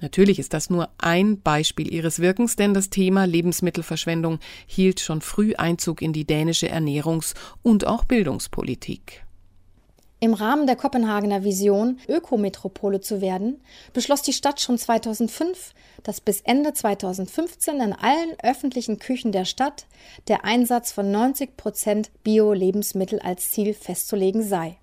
Natürlich 0.00 0.38
ist 0.38 0.52
das 0.52 0.70
nur 0.70 0.90
ein 0.98 1.40
Beispiel 1.40 1.92
ihres 1.92 2.18
Wirkens, 2.18 2.56
denn 2.56 2.74
das 2.74 2.90
Thema 2.90 3.24
Lebensmittelverschwendung 3.24 4.38
hielt 4.66 5.00
schon 5.00 5.20
früh 5.20 5.54
Einzug 5.54 6.02
in 6.02 6.12
die 6.12 6.26
dänische 6.26 6.68
Ernährungs- 6.68 7.34
und 7.62 7.86
auch 7.86 8.04
Bildungspolitik. 8.04 9.24
Im 10.20 10.32
Rahmen 10.32 10.66
der 10.66 10.76
Kopenhagener 10.76 11.44
Vision, 11.44 11.98
Ökometropole 12.08 13.02
zu 13.02 13.20
werden, 13.20 13.60
beschloss 13.92 14.22
die 14.22 14.32
Stadt 14.32 14.58
schon 14.58 14.78
2005, 14.78 15.74
dass 16.02 16.22
bis 16.22 16.40
Ende 16.40 16.72
2015 16.72 17.74
in 17.80 17.92
allen 17.92 18.34
öffentlichen 18.42 18.98
Küchen 18.98 19.32
der 19.32 19.44
Stadt 19.44 19.86
der 20.28 20.46
Einsatz 20.46 20.92
von 20.92 21.10
90 21.10 21.58
Prozent 21.58 22.10
Bio-Lebensmittel 22.22 23.20
als 23.20 23.50
Ziel 23.50 23.74
festzulegen 23.74 24.42
sei. 24.42 24.78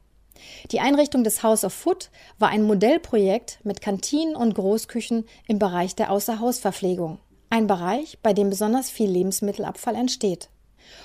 Die 0.71 0.79
Einrichtung 0.79 1.23
des 1.23 1.43
House 1.43 1.63
of 1.63 1.73
Food 1.73 2.09
war 2.39 2.49
ein 2.49 2.63
Modellprojekt 2.63 3.59
mit 3.63 3.81
Kantinen 3.81 4.35
und 4.35 4.55
Großküchen 4.55 5.25
im 5.47 5.59
Bereich 5.59 5.95
der 5.95 6.11
Außerhausverpflegung. 6.11 7.19
Ein 7.49 7.67
Bereich, 7.67 8.19
bei 8.21 8.33
dem 8.33 8.49
besonders 8.49 8.89
viel 8.89 9.09
Lebensmittelabfall 9.09 9.95
entsteht. 9.95 10.49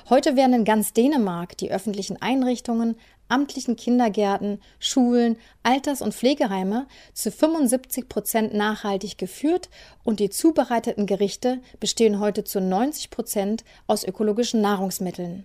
Heute 0.09 0.37
werden 0.37 0.55
in 0.55 0.65
ganz 0.65 0.93
Dänemark 0.93 1.57
die 1.57 1.71
öffentlichen 1.71 2.21
Einrichtungen, 2.21 2.97
amtlichen 3.29 3.77
Kindergärten, 3.77 4.61
Schulen, 4.79 5.37
Alters- 5.63 6.03
und 6.03 6.15
Pflegeheime 6.15 6.87
zu 7.13 7.31
75 7.31 8.09
Prozent 8.09 8.55
nachhaltig 8.55 9.19
geführt 9.19 9.69
und 10.05 10.21
die 10.21 10.31
zubereiteten 10.31 11.07
Gerichte 11.07 11.61
bestehen 11.81 12.21
heute 12.21 12.45
zu 12.45 12.61
90 12.61 13.11
Prozent 13.11 13.65
aus 13.87 14.05
ökologischen 14.05 14.61
Nahrungsmitteln. 14.61 15.45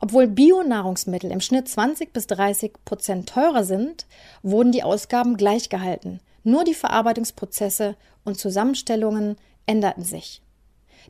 Obwohl 0.00 0.26
Bionahrungsmittel 0.26 1.30
im 1.30 1.40
Schnitt 1.40 1.68
20 1.68 2.12
bis 2.12 2.26
30 2.26 2.72
Prozent 2.84 3.28
teurer 3.28 3.64
sind, 3.64 4.06
wurden 4.42 4.72
die 4.72 4.82
Ausgaben 4.82 5.36
gleich 5.36 5.68
gehalten. 5.68 6.20
Nur 6.44 6.64
die 6.64 6.74
Verarbeitungsprozesse 6.74 7.96
und 8.24 8.38
Zusammenstellungen 8.38 9.36
änderten 9.66 10.04
sich. 10.04 10.42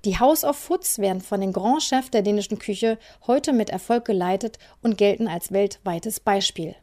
Die 0.04 0.18
House 0.18 0.44
of 0.44 0.57
Foods 0.57 0.98
werden 0.98 1.20
von 1.20 1.40
den 1.40 1.52
Grand 1.52 1.83
Chefs 1.83 2.11
der 2.11 2.22
dänischen 2.22 2.59
Küche 2.59 2.98
heute 3.26 3.52
mit 3.52 3.70
Erfolg 3.70 4.04
geleitet 4.04 4.59
und 4.83 4.96
gelten 4.96 5.28
als 5.28 5.52
weltweites 5.52 6.20
Beispiel. 6.20 6.76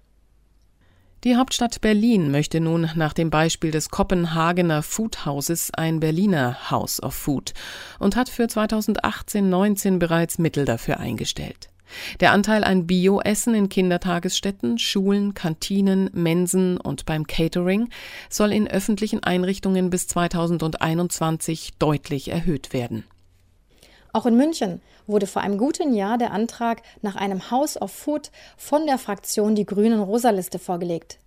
Die 1.24 1.38
Hauptstadt 1.38 1.82
Berlin 1.82 2.30
möchte 2.30 2.60
nun 2.60 2.92
nach 2.96 3.14
dem 3.14 3.32
Beispiel 3.32 3.72
des 3.72 3.90
Kopenhagener 3.90 4.84
Foodhauses 4.84 5.72
ein 5.74 6.00
Berliner 6.00 6.70
House 6.70 7.02
of 7.02 7.16
Food 7.16 7.54
und 7.98 8.16
hat 8.16 8.30
für 8.30 8.44
2018-19 8.44 9.98
bereits 9.98 10.38
Mittel 10.38 10.66
dafür 10.66 11.00
eingestellt. 11.00 11.70
Der 12.20 12.32
Anteil 12.32 12.64
an 12.64 12.88
Bio-Essen 12.88 13.54
in 13.56 13.70
Kindertagesstätten, 13.70 14.78
Schulen, 14.78 15.34
Kantinen, 15.34 16.10
Mensen 16.14 16.78
und 16.78 17.06
beim 17.06 17.28
Catering 17.28 17.90
soll 18.30 18.52
in 18.52 18.68
öffentlichen 18.68 19.24
Einrichtungen 19.24 19.90
bis 19.90 20.08
2021 20.08 21.74
deutlich 21.80 22.30
erhöht 22.30 22.74
werden. 22.74 23.04
Auch 24.14 24.26
in 24.26 24.38
München 24.38 24.82
wurde 25.08 25.28
vor 25.28 25.42
einem 25.42 25.58
guten 25.58 25.94
Jahr 25.94 26.18
der 26.18 26.32
Antrag 26.32 26.82
nach 27.02 27.16
einem 27.16 27.52
House 27.52 27.80
of 27.82 27.92
Food 27.92 28.32
von 28.58 28.86
der 28.86 28.98
Fraktion 28.98 29.56
Die 29.56 29.66
Grünen 29.66 30.00
Rosaliste 30.00 30.58
vorgelegt. 30.58 31.20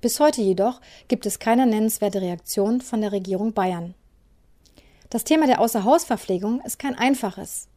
Bis 0.00 0.18
heute 0.20 0.40
jedoch 0.40 0.80
gibt 1.08 1.26
es 1.26 1.38
keine 1.38 1.66
nennenswerte 1.66 2.20
Reaktion 2.20 2.80
von 2.80 3.00
der 3.00 3.12
Regierung 3.12 3.52
Bayern. 3.52 3.94
Das 5.10 5.24
Thema 5.24 5.46
der 5.46 5.60
Außerhausverpflegung 5.60 6.62
ist 6.62 6.78
kein 6.78 6.96
einfaches. 6.96 7.68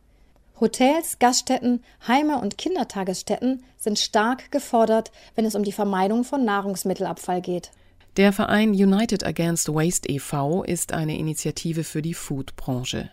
Hotels, 0.60 1.20
Gaststätten, 1.20 1.84
Heime 2.08 2.40
und 2.40 2.58
Kindertagesstätten 2.58 3.64
sind 3.78 4.00
stark 4.00 4.52
gefordert, 4.52 5.12
wenn 5.36 5.46
es 5.46 5.56
um 5.56 5.64
die 5.64 5.72
Vermeidung 5.72 6.24
von 6.24 6.46
Nahrungsmittelabfall 6.46 7.42
geht. 7.42 7.72
Der 8.18 8.32
Verein 8.32 8.70
United 8.70 9.26
Against 9.26 9.68
Waste 9.68 10.08
e.V. 10.10 10.64
ist 10.64 10.94
eine 10.94 11.18
Initiative 11.18 11.84
für 11.84 12.02
die 12.02 12.14
Foodbranche. 12.14 13.10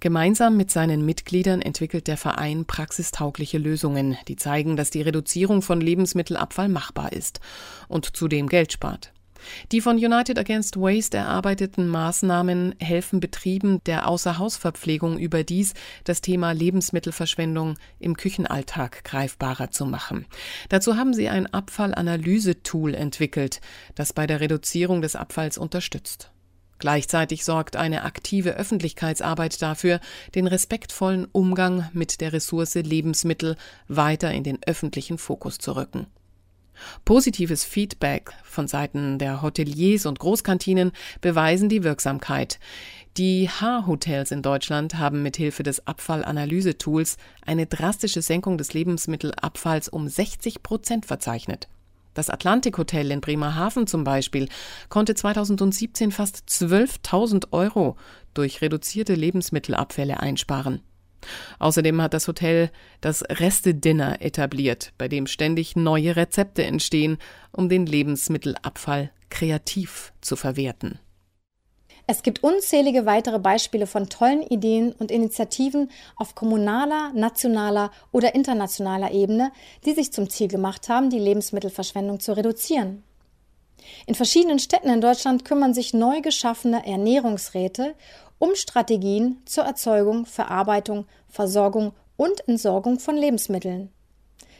Gemeinsam 0.00 0.56
mit 0.56 0.70
seinen 0.70 1.04
Mitgliedern 1.04 1.60
entwickelt 1.60 2.06
der 2.06 2.16
Verein 2.16 2.64
praxistaugliche 2.64 3.58
Lösungen, 3.58 4.16
die 4.28 4.36
zeigen, 4.36 4.76
dass 4.76 4.90
die 4.90 5.02
Reduzierung 5.02 5.62
von 5.62 5.80
Lebensmittelabfall 5.80 6.68
machbar 6.68 7.12
ist 7.12 7.40
und 7.88 8.16
zudem 8.16 8.48
Geld 8.48 8.72
spart. 8.72 9.12
Die 9.72 9.80
von 9.80 9.96
United 9.96 10.38
Against 10.38 10.76
Waste 10.76 11.16
erarbeiteten 11.16 11.88
Maßnahmen 11.88 12.74
helfen 12.78 13.20
Betrieben 13.20 13.82
der 13.84 14.08
Außerhausverpflegung 14.08 15.18
überdies, 15.18 15.74
das 16.04 16.20
Thema 16.20 16.52
Lebensmittelverschwendung 16.52 17.76
im 17.98 18.16
Küchenalltag 18.16 19.04
greifbarer 19.04 19.70
zu 19.70 19.86
machen. 19.86 20.26
Dazu 20.68 20.96
haben 20.96 21.14
sie 21.14 21.28
ein 21.28 21.46
Abfallanalyse-Tool 21.46 22.94
entwickelt, 22.94 23.60
das 23.94 24.12
bei 24.12 24.26
der 24.26 24.40
Reduzierung 24.40 25.02
des 25.02 25.16
Abfalls 25.16 25.58
unterstützt. 25.58 26.30
Gleichzeitig 26.78 27.44
sorgt 27.44 27.76
eine 27.76 28.02
aktive 28.02 28.50
Öffentlichkeitsarbeit 28.50 29.62
dafür, 29.62 30.00
den 30.34 30.46
respektvollen 30.46 31.26
Umgang 31.32 31.88
mit 31.92 32.20
der 32.20 32.32
Ressource 32.32 32.74
Lebensmittel 32.74 33.56
weiter 33.88 34.32
in 34.32 34.44
den 34.44 34.58
öffentlichen 34.66 35.16
Fokus 35.16 35.58
zu 35.58 35.74
rücken. 35.74 36.06
Positives 37.04 37.64
Feedback 37.64 38.32
von 38.42 38.68
Seiten 38.68 39.18
der 39.18 39.42
Hoteliers 39.42 40.06
und 40.06 40.18
Großkantinen 40.18 40.92
beweisen 41.20 41.68
die 41.68 41.84
Wirksamkeit. 41.84 42.58
Die 43.16 43.48
H-Hotels 43.48 44.30
in 44.30 44.42
Deutschland 44.42 44.98
haben 44.98 45.22
mithilfe 45.22 45.62
des 45.62 45.86
Abfallanalyse-Tools 45.86 47.16
eine 47.46 47.66
drastische 47.66 48.20
Senkung 48.20 48.58
des 48.58 48.74
Lebensmittelabfalls 48.74 49.88
um 49.88 50.06
60 50.06 50.62
Prozent 50.62 51.06
verzeichnet. 51.06 51.68
Das 52.16 52.30
Atlantik 52.30 52.78
Hotel 52.78 53.10
in 53.10 53.20
Bremerhaven 53.20 53.86
zum 53.86 54.02
Beispiel 54.02 54.48
konnte 54.88 55.14
2017 55.14 56.12
fast 56.12 56.44
12.000 56.48 57.52
Euro 57.52 57.96
durch 58.32 58.62
reduzierte 58.62 59.14
Lebensmittelabfälle 59.14 60.18
einsparen. 60.18 60.80
Außerdem 61.58 62.00
hat 62.02 62.14
das 62.14 62.28
Hotel 62.28 62.70
das 63.00 63.22
Reste-Dinner 63.22 64.20
etabliert, 64.20 64.92
bei 64.98 65.08
dem 65.08 65.26
ständig 65.26 65.76
neue 65.76 66.16
Rezepte 66.16 66.64
entstehen, 66.64 67.18
um 67.52 67.68
den 67.68 67.86
Lebensmittelabfall 67.86 69.10
kreativ 69.30 70.12
zu 70.20 70.36
verwerten. 70.36 70.98
Es 72.08 72.22
gibt 72.22 72.44
unzählige 72.44 73.04
weitere 73.04 73.40
Beispiele 73.40 73.88
von 73.88 74.08
tollen 74.08 74.42
Ideen 74.42 74.92
und 74.92 75.10
Initiativen 75.10 75.90
auf 76.14 76.36
kommunaler, 76.36 77.10
nationaler 77.14 77.90
oder 78.12 78.36
internationaler 78.36 79.10
Ebene, 79.10 79.50
die 79.84 79.92
sich 79.92 80.12
zum 80.12 80.30
Ziel 80.30 80.46
gemacht 80.46 80.88
haben, 80.88 81.10
die 81.10 81.18
Lebensmittelverschwendung 81.18 82.20
zu 82.20 82.36
reduzieren. 82.36 83.02
In 84.06 84.14
verschiedenen 84.14 84.58
Städten 84.58 84.88
in 84.88 85.00
Deutschland 85.00 85.44
kümmern 85.44 85.74
sich 85.74 85.94
neu 85.94 86.20
geschaffene 86.20 86.86
Ernährungsräte 86.86 87.94
um 88.38 88.54
Strategien 88.54 89.42
zur 89.46 89.64
Erzeugung, 89.64 90.26
Verarbeitung, 90.26 91.06
Versorgung 91.28 91.92
und 92.16 92.46
Entsorgung 92.48 92.98
von 92.98 93.16
Lebensmitteln. 93.16 93.90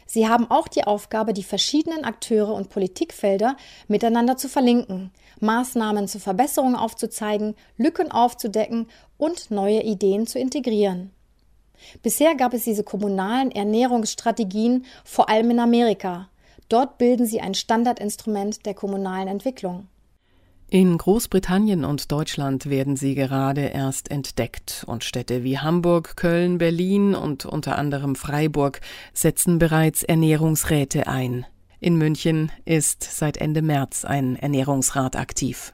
Sie 0.05 0.27
haben 0.27 0.49
auch 0.49 0.69
die 0.69 0.85
Aufgabe, 0.85 1.33
die 1.33 1.43
verschiedenen 1.43 2.05
Akteure 2.05 2.53
und 2.53 2.69
Politikfelder 2.69 3.57
miteinander 3.87 4.37
zu 4.37 4.47
verlinken, 4.47 5.11
Maßnahmen 5.41 6.07
zur 6.07 6.21
Verbesserung 6.21 6.75
aufzuzeigen, 6.75 7.55
Lücken 7.77 8.11
aufzudecken 8.11 8.87
und 9.17 9.51
neue 9.51 9.83
Ideen 9.83 10.25
zu 10.25 10.39
integrieren. 10.39 11.11
Bisher 12.01 12.35
gab 12.35 12.53
es 12.53 12.63
diese 12.63 12.83
kommunalen 12.83 13.51
Ernährungsstrategien 13.51 14.85
vor 15.03 15.29
allem 15.29 15.51
in 15.51 15.59
Amerika. 15.59 16.29
Dort 16.69 16.97
bilden 16.97 17.25
sie 17.25 17.41
ein 17.41 17.53
Standardinstrument 17.53 18.65
der 18.65 18.73
kommunalen 18.73 19.27
Entwicklung. 19.27 19.87
In 20.69 20.97
Großbritannien 20.97 21.85
und 21.85 22.11
Deutschland 22.11 22.69
werden 22.69 22.97
sie 22.97 23.15
gerade 23.15 23.67
erst 23.67 24.11
entdeckt 24.11 24.83
und 24.85 25.05
Städte 25.05 25.45
wie 25.45 25.59
Hamburg, 25.59 26.17
Köln, 26.17 26.57
Berlin 26.57 27.15
und 27.15 27.45
unter 27.45 27.77
anderem 27.77 28.15
Freiburg 28.15 28.81
setzen 29.13 29.59
bereits 29.59 30.03
Ernährungsräte 30.03 31.07
ein. 31.07 31.45
In 31.79 31.95
München 31.97 32.51
ist 32.65 33.01
seit 33.03 33.37
Ende 33.37 33.61
März 33.61 34.03
ein 34.03 34.35
Ernährungsrat 34.35 35.15
aktiv. 35.15 35.73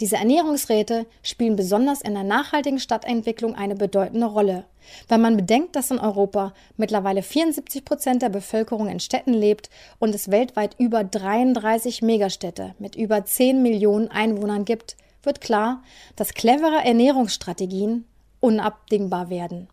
Diese 0.00 0.16
Ernährungsräte 0.16 1.06
spielen 1.24 1.56
besonders 1.56 2.02
in 2.02 2.14
der 2.14 2.22
nachhaltigen 2.22 2.78
Stadtentwicklung 2.78 3.56
eine 3.56 3.74
bedeutende 3.74 4.26
Rolle. 4.26 4.64
Wenn 5.08 5.20
man 5.20 5.36
bedenkt, 5.36 5.74
dass 5.74 5.90
in 5.90 5.98
Europa 5.98 6.54
mittlerweile 6.76 7.22
74 7.22 7.84
Prozent 7.84 8.22
der 8.22 8.28
Bevölkerung 8.28 8.88
in 8.88 9.00
Städten 9.00 9.34
lebt 9.34 9.70
und 9.98 10.14
es 10.14 10.30
weltweit 10.30 10.76
über 10.78 11.02
33 11.02 12.02
Megastädte 12.02 12.74
mit 12.78 12.94
über 12.94 13.24
10 13.24 13.60
Millionen 13.60 14.08
Einwohnern 14.08 14.64
gibt, 14.64 14.96
wird 15.24 15.40
klar, 15.40 15.82
dass 16.14 16.32
clevere 16.32 16.84
Ernährungsstrategien 16.84 18.06
unabdingbar 18.38 19.30
werden. 19.30 19.68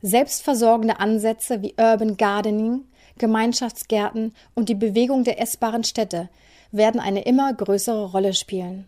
Selbstversorgende 0.00 0.98
Ansätze 0.98 1.60
wie 1.60 1.74
Urban 1.78 2.16
Gardening, 2.16 2.84
Gemeinschaftsgärten 3.18 4.34
und 4.54 4.70
die 4.70 4.74
Bewegung 4.74 5.24
der 5.24 5.40
essbaren 5.42 5.84
Städte 5.84 6.30
werden 6.72 7.00
eine 7.00 7.22
immer 7.24 7.52
größere 7.52 8.10
Rolle 8.10 8.32
spielen. 8.32 8.86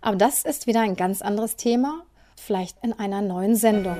Aber 0.00 0.16
das 0.16 0.42
ist 0.42 0.66
wieder 0.66 0.80
ein 0.80 0.96
ganz 0.96 1.22
anderes 1.22 1.56
Thema, 1.56 2.02
vielleicht 2.36 2.76
in 2.82 2.92
einer 2.92 3.20
neuen 3.20 3.56
Sendung. 3.56 3.96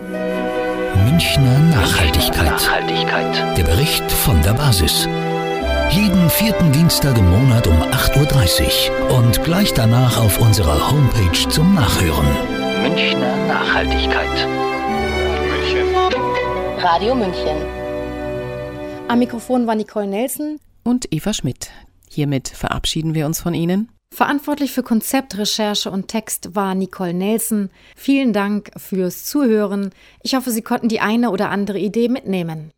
Münchner 1.05 1.59
Nachhaltigkeit. 1.59 2.51
Nachhaltigkeit. 2.51 3.59
Der 3.59 3.65
Bericht 3.65 4.11
von 4.11 4.41
der 4.43 4.53
Basis. 4.55 5.09
Jeden 5.91 6.29
vierten 6.29 6.71
Dienstag 6.73 7.17
im 7.17 7.31
Monat 7.31 7.67
um 7.67 7.81
8.30 7.81 8.91
Uhr 8.91 9.19
und 9.19 9.43
gleich 9.43 9.73
danach 9.73 10.19
auf 10.23 10.41
unserer 10.41 10.91
Homepage 10.91 11.49
zum 11.49 11.75
Nachhören. 11.75 12.27
Münchner 12.83 13.37
Nachhaltigkeit. 13.47 14.47
München. 15.49 15.87
Radio 16.79 17.15
München. 17.15 17.57
Am 19.09 19.19
Mikrofon 19.19 19.67
war 19.67 19.75
Nicole 19.75 20.07
Nelson 20.07 20.61
und 20.85 21.13
Eva 21.13 21.33
Schmidt. 21.33 21.71
Hiermit 22.11 22.49
verabschieden 22.49 23.15
wir 23.15 23.27
uns 23.27 23.41
von 23.41 23.55
Ihnen. 23.55 23.89
Verantwortlich 24.15 24.73
für 24.73 24.83
Konzept, 24.83 25.39
Recherche 25.39 25.91
und 25.91 26.09
Text 26.09 26.55
war 26.57 26.75
Nicole 26.75 27.15
Nelson. 27.15 27.71
Vielen 27.95 28.33
Dank 28.33 28.71
fürs 28.77 29.25
Zuhören. 29.25 29.91
Ich 30.23 30.35
hoffe, 30.35 30.51
Sie 30.51 30.63
konnten 30.63 30.89
die 30.89 31.01
eine 31.01 31.31
oder 31.31 31.51
andere 31.51 31.79
Idee 31.79 32.09
mitnehmen. 32.09 32.73